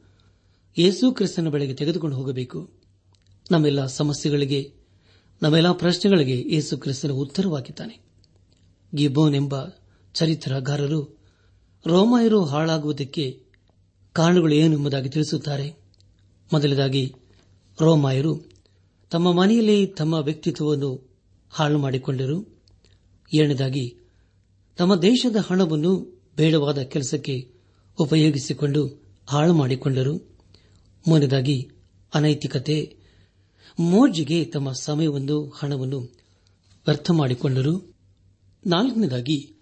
ಯೇಸು 0.79 1.13
ಕ್ರಿಸ್ತನ 1.13 1.49
ಬಳಿಗೆ 1.49 1.75
ತೆಗೆದುಕೊಂಡು 1.75 2.17
ಹೋಗಬೇಕು. 2.17 2.71
ನಮ್ಮೆಲ್ಲ 3.51 3.87
ಸಮಸ್ಯೆಗಳಿಗೆ, 3.87 4.75
ನಮ್ಮೆಲ್ಲ 5.43 5.73
ಪ್ರಶ್ನೆಗಳಿಗೆ 5.73 6.55
ಯೇಸು 6.55 6.79
ಕ್ರಿಸ್ತನ 6.79 7.11
ಉತ್ತರವಾಗಿದ್ದಾನೆ. 7.11 8.01
ಗಿಬೋನ್ 8.95 9.35
ಎಂಬ 9.35 9.55
ಚರಿತ್ರಗಾರರು 10.15 11.19
ರೋಮಾಯರು 11.87 12.45
ಹಾಳಾಗುವುದಕ್ಕೆ 12.45 13.43
ಕಾರಣಗಳು 14.13 14.55
ಏನು 14.55 14.75
ಎಂಬುದಾಗಿ 14.75 15.09
ತಿಳಿಸುತ್ತಾರೆ. 15.09 15.75
ಮೊದಲದಾಗಿ 16.53 17.15
ರೋಮಾಯರು 17.81 18.43
ತಮ್ಮ 19.11 19.33
ಮನೆಯಲ್ಲಿ 19.33 19.87
ತಮ್ಮ 19.87 20.15
ವ್ಯಕ್ತಿತ್ವವನ್ನು 20.15 21.17
ಹಾಳು 21.51 21.79
ಮಾಡಿಕೊಂಡರು. 21.79 22.55
ಎರಡನೇದಾಗಿ 23.35 23.97
ತಮ್ಮ 24.77 24.95
ದೇಶದ 24.95 25.37
ಹಣವನ್ನು 25.37 26.23
ಬೇಡವಾದ 26.37 26.79
ಕೆಲಸಕ್ಕೆ 26.79 27.53
ಉಪಯೋಗಿಸಿಕೊಂಡು 28.01 29.03
ಹಾಳು 29.27 29.55
ಮಾಡಿಕೊಂಡರು. 29.55 30.17
ಮೂರನೇದಾಗಿ, 31.09 31.71
ಅನೈತಿಕತೆ. 32.15 32.97
ಮೋಜಿಗೆ 33.81 34.45
ತಮ್ಮ 34.45 34.73
ಸಮಯವನ್ನು, 34.73 35.49
ಹಣವನ್ನು 35.49 36.01
ವ್ಯರ್ಥ 36.01 37.11
ಮಾಡಿಕೊಂಡರು. 37.11 37.95
ನಾಲ್ಕನೇದಾಗಿ, 38.67 39.55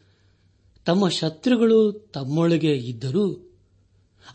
ತಮ್ಮ 0.85 1.09
ಶತ್ರುಗಳು 1.09 1.93
ತಮ್ಮೊಳಗೆ 1.93 2.73
ಇದ್ದರೂ 2.73 3.33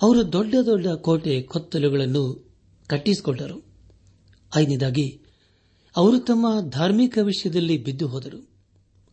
ಅವರು 0.01 0.33
ದೊಡ್ಡ 0.33 0.55
ದೊಡ್ಡ 0.65 0.87
ಕೋಟೆ 0.87 1.41
ಕೊತ್ತಲುಗಳನ್ನು 1.41 2.49
ಕಟ್ಟಿಸಿಕೊಂಡರು. 2.87 3.65
ಐದನೇದಾಗಿ, 4.55 5.21
ಅವರು 5.95 6.19
ತಮ್ಮ 6.19 6.69
ಧಾರ್ಮಿಕ 6.69 7.17
ವಿಷಯದಲ್ಲಿ 7.21 7.77
ಬಿದ್ದು 7.77 8.07
ಹೋದರು. 8.07 8.47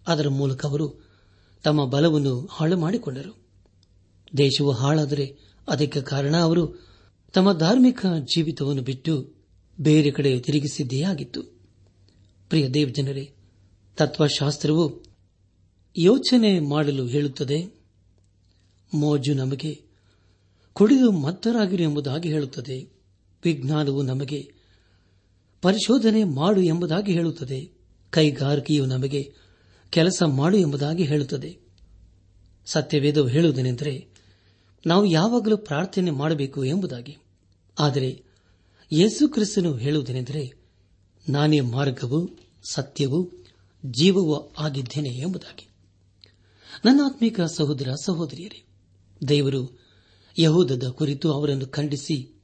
ಅದರ 0.08 0.28
ಮೂಲಕ 0.28 0.66
ಅವರು 0.66 1.03
ತಮ್ಮ 1.64 1.84
ಬಲವನ್ನು 1.84 2.48
ಹಾಳು 2.50 2.78
ಮಾಡಿಕೊಂಡರು. 2.78 3.36
ದೇಶವು 4.36 4.70
ಹಾಳಾದರೆ 4.70 5.36
ಅದಕ್ಕೆ 5.68 6.00
ಕಾರಣ 6.00 6.36
ಅವರು 6.36 6.86
ತಮ್ಮ 7.32 7.52
ಧಾರ್ಮಿಕ 7.52 8.06
ಜೀವಿತವನ್ನು 8.34 8.82
ಬಿಟ್ಟು 8.82 9.32
ಬೇರೆ 9.80 10.10
ಕಡೆ 10.10 10.40
ತಿರುಗಿಸಿದ್ದೇ 10.40 11.02
ಆಗಿತ್ತು 11.02 11.42
ಪ್ರಿಯ 12.48 12.68
ದೇವಜನರೇ, 12.68 13.32
ತತ್ವಶಾಸ್ತ್ರವು 13.96 15.02
ಯೋಚನೆ 15.98 16.60
ಮಾಡಲು 16.60 17.06
ಹೇಳುತ್ತದೆ. 17.06 17.66
ಮೋಜು 18.94 19.34
ನಮಗೆ 19.34 19.82
ಕುಡಿದು 20.72 21.10
ಮತ್ತರಾಗಿರು 21.10 21.82
ಎಂಬುದಾಗಿ 21.82 22.32
ಹೇಳುತ್ತದೆ. 22.32 22.92
ವಿಜ್ಞಾನವು 23.44 24.02
ನಮಗೆ 24.02 24.52
ಪರಿಶೋಧನೆ 25.62 26.24
ಮಾಡು 26.24 26.60
ಎಂಬುದಾಗಿ 26.60 27.12
ಹೇಳುತ್ತದೆ. 27.12 27.70
ಕೈಗಾರಿಕೆಯು 28.10 28.86
ನಮಗೆ 28.86 29.43
ಕೆಲಸ 29.94 30.22
ಮಾಡು 30.22 30.56
ಎಂಬುದಾಗಿ 30.56 31.04
ಹೇಳುತ್ತದೆ. 31.04 31.58
ಸತ್ಯವೇದವು 32.66 33.26
ಹೇಳುವುದೇನೆಂದರೆ, 33.26 34.08
ನಾವು 34.86 35.04
ಯಾವಾಗಲೂ 35.04 35.56
ಪ್ರಾರ್ಥನೆ 35.56 36.10
ಮಾಡಬೇಕು 36.10 36.64
ಎಂಬುದಾಗಿ. 36.64 37.16
ಆದರೆ, 37.78 38.22
ಯೇಸು 38.92 39.28
ಕ್ರಿಸ್ತನು 39.28 39.76
ಹೇಳುವುದೇನೆಂದರೆ, 39.76 40.52
ನಾನೇ 41.28 41.60
ಮಾರ್ಗವು, 41.60 42.30
ಸತ್ಯವೂ, 42.70 43.44
ಜೀವವೂ 43.86 44.54
ಆಗಿದ್ದೇನೆ 44.58 45.08
ಎಂಬುದಾಗಿ. 45.08 45.68
ನನ್ನ 46.84 47.00
ಆತ್ಮಿಕ 47.04 47.40
ಸಹೋದರ, 47.40 47.88
ಸಹೋದರಿಯರೇ, 48.04 48.66
ದೇವರು 49.28 49.80
ಯಹೂದದ 50.38 50.88
ಕುರಿತು 50.88 51.32
ಅವರನ್ನು 51.32 51.66
ಖಂಡಿಸಿ, 51.66 52.42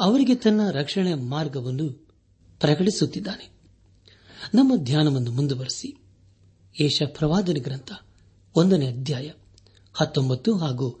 ಅವರಿಗೆ 0.00 0.34
ತನ್ನ 0.34 0.70
ರಕ್ಷಣೆ 0.70 1.14
ಮಾರ್ಗವನ್ನು 1.14 1.92
ಪ್ರಕಟಿಸುತ್ತಿದ್ದಾನೆ. 2.60 3.50
ನಮ್ಮ 4.54 4.76
ಧ್ಯಾನವನ್ನು 4.76 5.30
ಮುಂದುವರೆಸಿ. 5.30 5.97
ಏಷ 6.80 7.02
ಪ್ರವಾದನೆ 7.06 7.60
ಗ್ರಂಥ, 7.60 7.92
ಒಂದನೇ 8.56 8.86
ಅಧ್ಯಾಯ, 8.86 9.30
ಹತ್ತೊಂಬತ್ತು 9.92 10.56
ಹಾಗೂ 10.56 11.00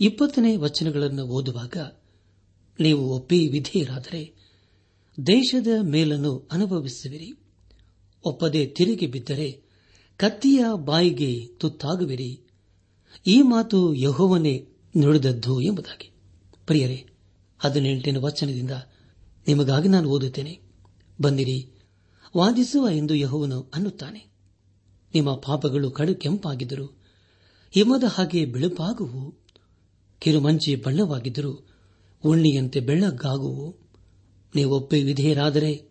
ಇಪ್ಪತ್ತನೇ 0.00 0.56
ವಚನಗಳನ್ನು 0.56 1.22
ಓದುವಾಗ 1.22 1.76
ನೀವು 2.80 3.08
ಒಪ್ಪಿ 3.08 3.48
ವಿಧೇಯರಾದರೆ 3.48 4.34
ದೇಶದ 5.26 5.66
ಮೇಲನ್ನು 5.82 6.48
ಅನುಭವಿಸುವಿರಿ. 6.52 7.32
ಒಪ್ಪದೆ 8.24 8.66
ತಿರುಗಿ 8.66 9.06
ಬಿದ್ದರೆ 9.06 9.62
ಕತ್ತಿಯ 10.16 10.64
ಬಾಯಿಗೆ 10.74 11.46
ತುತ್ತಾಗುವಿರಿ. 11.46 12.40
ಈ 13.26 13.42
ಮಾತು 13.42 13.94
ಯಹೋವನೇ 13.94 14.68
ನುಡಿದದ್ದು 14.96 15.60
ಎಂಬುದಾಗಿ. 15.60 16.10
ಪ್ರಿಯರೇ, 16.66 17.06
ಹದಿನೆಂಟನೇ 17.58 18.18
ವಚನದಿಂದ 18.18 18.70
ನಿಮಗಾಗಿ 19.48 19.88
ನಾನು 19.88 20.10
ಓದುತ್ತೇನೆ. 20.10 20.60
ಬಂದಿರಿ 21.22 21.70
ವಾದಿಸುವ 22.36 22.88
ಎಂದು 22.92 23.14
ಯಹೋವನು 23.14 23.70
ಅನ್ನುತ್ತಾನೆ. 23.74 24.31
ನಿಮ್ಮ 25.14 25.34
ಪಾಪಗಳು 25.34 25.90
ಕಡು 25.90 26.14
ಕೆಂಪಾಗಿದ್ದರು. 26.14 27.02
ಹಿಮದ 27.70 28.04
ಹಾಗೆ 28.08 28.44
ಬಿಳುಪಾಗುವು. 28.44 29.34
ಕಿರುಮಂಚಿ 30.18 30.76
ಬಣ್ಣವಾಗಿದ್ದರು. 30.76 31.68
ಉಣ್ಣಿಯಂತೆ 32.24 32.80
ಬೆಳ್ಳಗಾಗುವು. 32.80 33.76
ನೀವೊಪ್ಪೆ 34.54 35.02
ವಿಧೇಯರಾದರೆ 35.02 35.88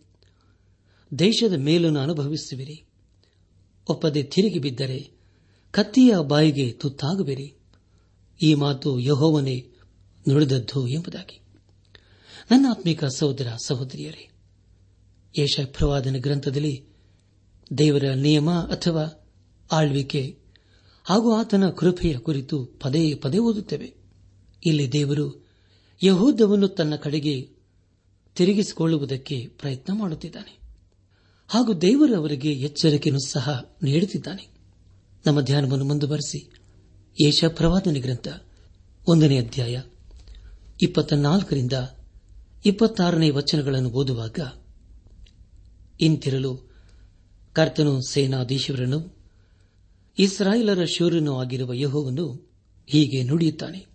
ದೇಶದ 1.19 1.53
ಮೇಲನ್ನು 1.53 1.99
ಅನುಭವಿಸುವಿರಿ. 1.99 2.85
ಒಪ್ಪದೆ 3.89 4.23
ತಿರುಗಿ 4.23 4.59
ಬಿದ್ದರೆ 4.59 5.11
ಕತ್ತಿಯ 5.71 6.13
ಬಾಯಿಗೆ 6.27 6.71
ತುತ್ತಾಗುವಿರಿ. 6.71 7.55
ಈ 8.43 8.53
ಮಾತು 8.53 8.99
ಯಹೋವನೇ 8.99 9.67
ನುಡಿದದ್ದು 10.29 10.87
ಎಂಬುದಾಗಿ. 10.87 11.39
ನನ್ನ 12.51 12.65
ಆತ್ಮಿಕ 12.69 13.05
ಸಹೋದರ 13.05 13.47
ಸಹೋದರಿಯರೇ 13.65 14.29
ಯಶಪ್ರವಾದನ 15.39 16.15
ಗ್ರಂಥದಲ್ಲಿ 16.17 16.90
ದೇವರ 17.77 18.03
ನಿಯಮ 18.15 18.51
ಅಥವಾ 18.51 19.29
ಆಳ್ವಿಕೆ 19.71 20.39
ಹಾಗೂ 21.03 21.33
ಆತನ 21.33 21.69
ಕೃಪೆಯ 21.69 22.17
ಕುರಿತು 22.17 22.65
ಪದೇ 22.65 23.15
ಪದೇ 23.15 23.37
ಓದುತ್ತೇವೆ. 23.37 23.93
ಇಲ್ಲಿ 24.65 24.91
ದೇವರು 24.91 25.47
ಯಹೂದವನ್ನು 26.03 26.67
ತನ್ನ 26.67 26.95
ಕಡೆಗೆ 26.95 27.49
ತಿರುಗಿಸಿಕೊಳ್ಳುವುದಕ್ಕೆ 28.35 29.47
ಪ್ರಯತ್ನ 29.47 29.93
ಮಾಡುತ್ತಿದ್ದಾನೆ. 29.93 30.59
ಹಾಗೂ 31.47 31.73
ದೇವರು 31.73 32.15
ಅವರಿಗೆ 32.15 32.51
ಎಚ್ಚರಿಕೆಯನ್ನು 32.53 33.31
ಸಹ 33.31 33.75
ನೀಡುತ್ತಿದ್ದಾನೆ. 33.83 34.47
ನಮ್ಮ 35.25 35.41
ಧ್ಯಾನವನ್ನು 35.41 35.85
ಮುಂದುವರೆಸಿ 35.85 36.53
ಏಷ 37.25 37.45
ಪ್ರವಾದನೆ 37.45 37.99
ಗ್ರಂಥ 37.99 38.27
ಒಂದನೇ 39.07 39.37
ಅಧ್ಯಾಯ 39.37 39.81
ಇಪ್ಪತ್ತ 40.81 41.13
ನಾಲ್ಕರಿಂದ 41.13 41.73
ಇಪ್ಪತ್ತಾರನೇ 42.65 43.29
ವಚನಗಳನ್ನು 43.29 43.89
ಓದುವಾಗ 43.89 44.39
ಇಂತಿರಲು 45.99 46.70
ಕರ್ತನು 47.53 48.01
ಸೇನಾಧೀಶರನ್ನು 48.01 49.17
ಇಸ್ರಾಯೇಲರ 50.19 50.85
ಶೂರನೂ 50.85 51.39
ಆಗಿರುವ 51.39 51.73
ಯಹೋವನ್ನು 51.73 52.51
ಹೀಗೆ 52.87 53.23
ನುಡಿಯುತ್ತಾನೆ. 53.23 53.85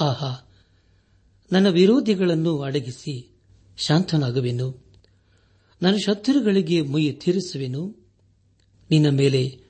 ಆಹಾ, 0.00 0.48
ನನ್ನ 1.52 1.68
ವಿರೋಧಿಗಳನ್ನು 1.68 2.60
ಅಡಗಿಸಿ 2.60 3.36
ಶಾಂತನಾಗುವೆನು. 3.76 4.84
ನನ್ನ 5.82 5.96
ಶತ್ರುಗಳಿಗೆ 5.96 6.80
ಮುಯಿ 6.82 7.12
ತೀರಿಸುವೆನು. 7.12 7.96
ನಿನ್ನ 8.90 9.08
ಮೇಲೆ 9.08 9.60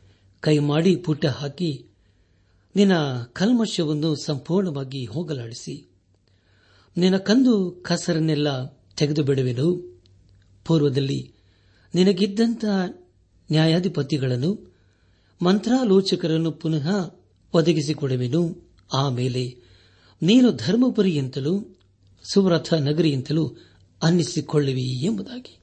ಕೈ 0.41 0.59
ಮಾಡಿ 0.59 0.97
ಪುಟ್ಟ 0.97 1.27
ಹಾಕಿ 1.27 1.87
ನಿನ್ನ 2.77 2.93
ಕಲ್ಮಶವನ್ನು 3.33 4.17
ಸಂಪೂರ್ಣವಾಗಿ 4.17 5.05
ಹೋಗಲಾಡಿಸಿ. 5.05 5.91
ನಿನ್ನ 6.97 7.17
ಕಂದು 7.17 7.71
ಕಸರನ್ನೆಲ್ಲ 7.71 8.67
ತೆಗೆದು 8.97 9.23
ಬಿಡುವೆನು 9.23 10.01
ಪೂರ್ವದಲ್ಲಿ 10.65 11.33
ನಿನಗಿದ್ದಂಥ 11.95 12.65
ನ್ಯಾಯಾಧಿಪತಿಗಳನ್ನು, 13.53 14.75
ಮಂತ್ರಾಲೋಚಕರನ್ನು 15.43 16.53
ಪುನಃ 16.53 17.15
ಒದಗಿಸಿಕೊಡುವೆನು. 17.55 18.73
ಆಮೇಲೆ 18.95 19.57
ನೀನು 20.23 20.53
ಧರ್ಮಪುರಿಯಂತಲೂ, 20.53 21.79
ಸುವ್ರಥ 22.33 22.75
ನಗರಿಯಂತಲೂ 22.75 23.57
ಅನ್ನಿಸಿಕೊಳ್ಳುವಿ 24.03 25.05
ಎಂಬುದಾಗಿ. 25.05 25.59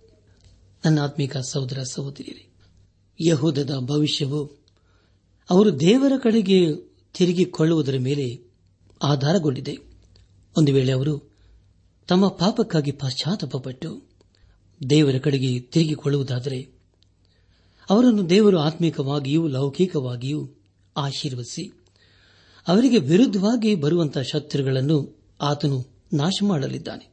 ನನ್ನ 0.85 0.99
ಆತ್ಮಿಕ 0.99 1.37
ಸಹೋದರ 1.37 1.83
ಸಹೋದರಿಯರೇ, 1.91 2.47
ಯಹೂದದ 3.27 3.75
ಭವಿಷ್ಯವು 3.79 4.61
ಅವರು 5.49 5.79
ದೇವರ 5.79 6.11
ಕಡೆಗೆ 6.23 6.75
ತಿರುಗಿಕೊಳ್ಳುವುದರ 7.13 7.97
ಮೇಲೆ 7.97 8.41
ಆಧಾರಗೊಂಡಿದೆ. 9.03 9.77
ಒಂದು 10.57 10.73
ವೇಳೆ 10.73 10.91
ಅವರು 10.91 11.31
ತಮ್ಮ 12.07 12.27
ಪಾಪಕ್ಕಾಗಿ 12.27 12.91
ಪಶ್ಚಾತ್ತಾಪಪಟ್ಟು 12.91 14.03
ದೇವರ 14.89 15.17
ಕಡೆಗೆ 15.17 15.59
ತಿರುಗಿಕೊಳ್ಳುವುದಾದರೆ 15.59 16.70
ಅವರನ್ನು 17.91 18.29
ದೇವರು 18.29 18.57
ಆತ್ಮಿಕವಾಗಿಯೂ, 18.59 19.47
ಲೌಕಿಕವಾಗಿಯೂ 19.47 20.49
ಆಶೀರ್ವದಿಸಿ, 20.97 21.63
ಅವರಿಗೆ 22.67 22.97
ವಿರುದ್ಧವಾಗಿ 22.97 23.75
ಬರುವಂತಹ 23.75 24.21
ಶತ್ರುಗಳನ್ನು 24.21 25.21
ಆತನು 25.41 25.85
ನಾಶ 26.13 26.33
ಮಾಡಲಿದ್ದಾನೆ 26.43 27.11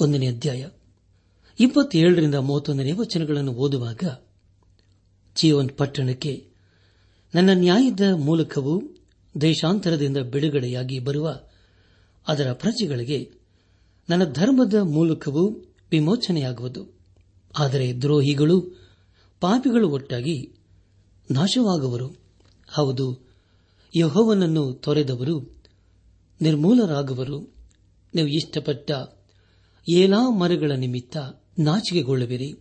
ಒಂದನೇ 0.00 0.26
ಅಧ್ಯಾಯ 0.26 0.68
ಇಪ್ಪತ್ತೇಳರಿಂದ 1.60 2.34
ಮೂವತ್ತೊಂದನೇ 2.34 2.92
ವಚನಗಳನ್ನು 2.92 3.52
ಓದುವಾಗ 3.52 4.04
ಜೀವನ್ 5.36 5.68
ಪಟ್ಟಣಕ್ಕೆ, 5.68 6.46
ನನ್ನ 7.34 7.50
ನ್ಯಾಯದ 7.54 8.00
ಮೂಲಕವೂ 8.14 8.82
ದೇಶಾಂತರದಿಂದ 9.40 10.16
ಬಿಡುಗಡೆಯಾಗಿ 10.16 10.98
ಬರುವ 10.98 11.36
ಅದರ 12.28 12.52
ಪ್ರಜೆಗಳಿಗೆ 12.52 13.30
ನನ್ನ 14.08 14.24
ಧರ್ಮದ 14.24 14.74
ಮೂಲಕವೂ 14.74 15.42
ವಿಮೋಚನೆಯಾಗುವುದು. 15.90 16.82
ಆದರೆ 17.58 17.92
ದ್ರೋಹಿಗಳು 17.92 18.79
ಪಾಪಿಗಳು 19.40 19.90
ಒಟ್ಟಾಗಿ 19.90 20.52
ನಾಶವಾಗುವರು. 21.30 22.16
ಹೌದು, 22.68 23.26
ಯಹೋವನನ್ನು 23.96 24.72
ತೊರೆದವರು, 24.72 25.62
ನಿರ್ಮೂಲರಾಗುವರು. 26.42 27.54
ನೀವು 28.14 28.28
ಇಷ್ಟಪಟ್ಟ 28.28 28.90
ಏಲಾ 29.88 30.30
ಮರಗಳ 30.30 30.72
ನಿಮಿತ್ತ 30.72 31.16
ನಾಚಿಕೆಗೊಳ್ಳುವಿರಿ. 31.58 32.54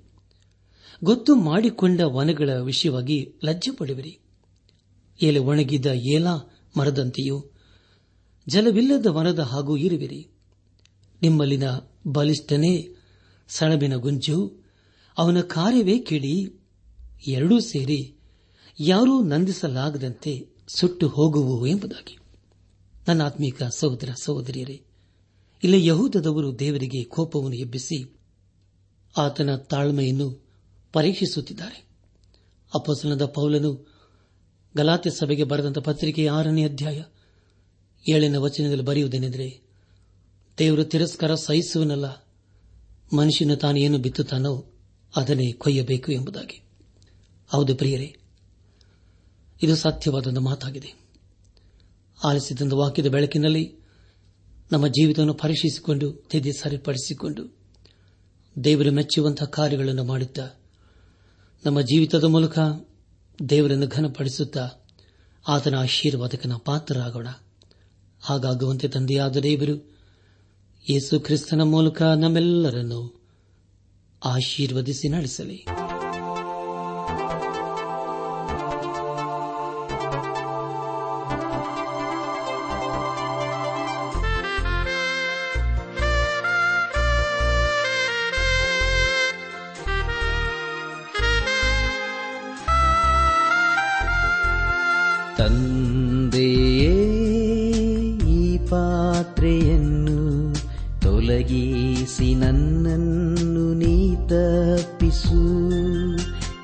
ಗೊತ್ತು 1.04 1.36
ಮಾಡಿಕೊಂಡ 1.36 2.02
ವನಗಳ 2.02 2.50
ವಿಷಯವಾಗಿ 2.50 3.40
ಲಜ್ಜೆ 3.44 3.72
ಪಡುವಿರಿ 3.72 4.20
ಎಲೆ 5.22 5.40
ಒಣಗಿದ 5.40 5.86
ಏಲಾ 5.86 6.62
ಮರದಂತೆಯೂ 6.78 7.46
ಜಲವಿಲ್ಲದ 8.48 9.06
ವನದ 9.06 9.40
ಹಾಗೂ 9.40 9.78
ಇರುವಿರಿ. 9.78 10.28
ನಿಮ್ಮಲ್ಲಿನ 11.22 11.64
ಬಲಿಷ್ಠನೇ 12.08 12.90
ಸಣಬಿನ 13.48 13.96
ಗುಂಜು, 13.96 14.54
ಅವನ 15.18 15.42
ಕಾರ್ಯವೇ 15.42 16.00
ಕಿಡಿ 16.00 16.59
ಎರಡೂ 17.28 17.60
ಸೇರಿ 17.60 18.16
ಯಾರೂ 18.80 19.24
ನಂದಿಸಲಾಗದಂತೆ 19.24 20.48
ಸುಟ್ಟು 20.68 21.08
ಹೋಗುವು 21.08 21.68
ಎಂಬುದಾಗಿ. 21.68 22.18
ನನ್ನ 23.08 23.26
ಆತ್ಮೀಕ 23.26 23.64
ಸಹೋದರ 23.64 24.10
ಸಹೋದರಿಯರೇ, 24.24 24.82
ಇಲ್ಲಿ 25.64 25.86
ಯಹೂದದವರು 25.86 26.60
ದೇವರಿಗೆ 26.60 27.04
ಕೋಪವನ್ನು 27.04 27.58
ಎಬ್ಬಿಸಿ 27.58 28.18
ಆತನ 29.18 29.56
ತಾಳ್ಮೆಯನ್ನು 29.56 30.46
ಪರೀಕ್ಷಿಸುತ್ತಿದ್ದಾರೆ. 30.94 31.88
ಅಪಸನದ 32.76 33.26
ಪೌಲನು 33.26 33.94
ಗಲಾತೆ 34.78 35.10
ಸಭೆಗೆ 35.10 35.44
ಬರೆದಂತ 35.44 35.78
ಪತ್ರಿಕೆ 35.78 36.28
ಆರನೇ 36.28 36.66
ಅಧ್ಯಾಯ 36.66 37.04
ಏಳನೇ 38.10 38.38
ವಚನದಲ್ಲಿ 38.38 38.84
ಬರೆಯುವುದೇನೆಂದರೆ, 38.84 39.62
ದೇವರು 40.58 40.84
ತಿರಸ್ಕಾರ 40.84 41.36
ಸಹಿಸುವನಲ್ಲ, 41.36 42.06
ಮನುಷ್ಯನ 43.18 43.54
ತಾನೇನು 43.54 43.98
ಬಿತ್ತುತ್ತಾನೋ 43.98 44.74
ಅದನ್ನೇ 45.16 45.52
ಕೊಯ್ಯಬೇಕು 45.52 46.12
ಎಂಬುದಾಗಿ. 46.12 46.69
ಹೌದು 47.50 47.76
ಪ್ರಿಯರೇ, 47.76 48.16
ಇದು 49.64 49.76
ಸತ್ಯವಾದ 49.76 50.38
ಮಾತಾಗಿದೆ. 50.38 50.94
ಆಲಿಸಿದಂತ 52.24 52.74
ವಾಕ್ಯದ 52.74 53.08
ಬೆಳಕಿನಲ್ಲಿ 53.08 53.76
ನಮ್ಮ 54.72 54.88
ಜೀವಿತವನ್ನು 54.88 55.34
ಪರೀಕ್ಷಿಸಿಕೊಂಡು, 55.34 56.12
ತಿದ್ದಿ 56.12 56.52
ಸರಿಪಡಿಸಿಕೊಂಡು, 56.54 57.58
ದೇವರು 58.64 58.92
ಮೆಚ್ಚುವಂತಹ 58.92 59.46
ಕಾರ್ಯಗಳನ್ನು 59.46 60.04
ಮಾಡುತ್ತಾ, 60.04 60.50
ನಮ್ಮ 61.66 61.82
ಜೀವಿತದ 61.82 62.24
ಮೂಲಕ 62.24 62.60
ದೇವರನ್ನು 63.50 63.88
ಘನಪಡಿಸುತ್ತಾ, 63.88 64.70
ಆತನ 65.48 65.76
ಆಶೀರ್ವಾದಕನ 65.76 66.54
ಪಾತ್ರರಾಗೋಣ. 66.66 67.28
ಹಾಗಾಗುವಂತೆ 68.22 68.88
ತಂದೆಯಾದ 68.88 69.38
ದೇವರು 69.38 69.96
ಯೇಸು 70.90 71.20
ಕ್ರಿಸ್ತನ 71.20 71.62
ಮೂಲಕ 71.62 72.02
ನಮ್ಮೆಲ್ಲರನ್ನು 72.02 73.22
ಆಶೀರ್ವದಿಸಿ 74.26 75.10
ನಡೆಸಲಿ. 75.10 75.66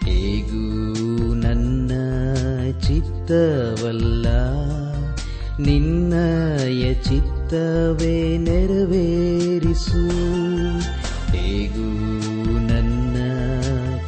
ಹೇಗೂ 0.05 1.34
ನನ್ನ 1.34 1.91
ಚಿತ್ತವಲ್ಲ 2.79 4.27
ನಿನ್ನಯ 5.60 6.93
ಚಿತ್ತವೇ 6.93 8.38
ನೆರವೇರಿಸು. 8.38 10.08
ಹೇಗೂ 11.31 11.89
ನನ್ನ 12.60 13.15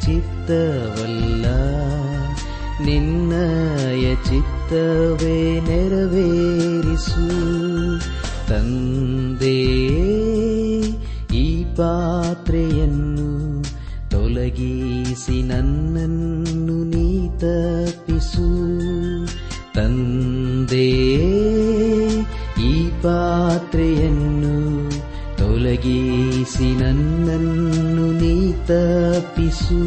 ಚಿತ್ತವಲ್ಲ 0.00 1.46
ನಿನ್ನಯ 2.84 4.14
ಚಿತ್ತವೇ 4.14 5.60
ನೆರವೇರಿಸು. 5.60 7.28
ತಂದೆ 8.48 8.97
ತೊಲಗಿಸಿ 15.18 15.42
ನನ್ನನ್ನು 15.42 16.76
ನೀ 16.84 17.28
ತಪ್ಪಿಸು. 17.28 18.46
ತಂದೆ 19.74 20.90
ಈ 22.62 22.90
ಪಾತ್ರೆಯನ್ನು 23.02 24.56
ತೊಲಗಿಸಿ 25.38 26.68
ನನ್ನನ್ನು 26.78 28.04
ನೀ 28.12 28.52
ತಪ್ಪಿಸು. 28.52 29.80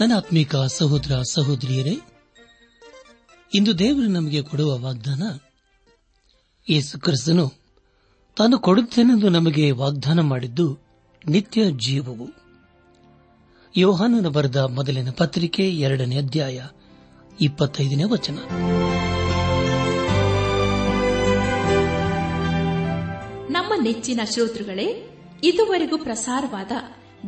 ನನ್ನ 0.00 0.12
ಆತ್ಮಿಕ 0.16 0.56
ಸಹೋದರ 0.56 1.22
ಸಹೋದರಿಯರೇ, 1.32 1.96
ಇಂದು 3.54 3.78
ದೇವರು 3.78 4.08
ನಮಗೆ 4.08 4.42
ಕೊಡುವ 4.42 4.78
ವಾಗ್ದಾನ, 4.78 5.22
ಯೇಸು 6.70 7.00
ಕ್ರಿಸ್ತನು 7.00 7.67
ತಾನು 8.38 8.58
ಕೊಡುತ್ತೇನೆಂದು 8.58 9.28
ನಮಗೆ 9.28 9.70
ವಾಗ್ದಾನ 9.70 10.20
ಮಾಡಿದ್ದು 10.20 10.78
ನಿತ್ಯ 11.28 11.62
ಜೀವವು. 11.70 12.28
ಯೋಹಾನನ 13.76 14.28
ಬರೆದ 14.28 14.56
ಮೊದಲಿನ 14.56 15.10
ಪತ್ರಿಕೆ 15.10 15.70
ಎರಡನೇ 15.70 16.18
ಅಧ್ಯಾಯ 16.18 16.62
ಇಪ್ಪತ್ತೈದನೇ 17.40 18.04
ವಚನ. 18.04 18.34
ನಮ್ಮ 23.50 23.72
ನೆಚ್ಚಿನ 23.82 24.20
ಶ್ರೋತೃಗಳೇ, 24.30 25.16
ಇದುವರೆಗೂ 25.44 25.98
ಪ್ರಸಾರವಾದ 25.98 26.72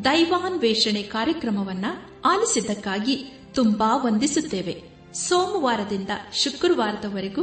ದೈವಾನ್ವೇಷಣೆ 0.04 1.02
ಕಾರ್ಯಕ್ರಮವನ್ನ 1.02 1.84
ಆಲಿಸಿದ್ದಕ್ಕಾಗಿ 2.24 3.40
ತುಂಬಾ 3.54 3.96
ವಂದಿಸುತ್ತೇವೆ. 3.96 4.82
ಸೋಮವಾರದಿಂದ 5.14 6.08
ಶುಕ್ರವಾರದವರೆಗೂ 6.32 7.42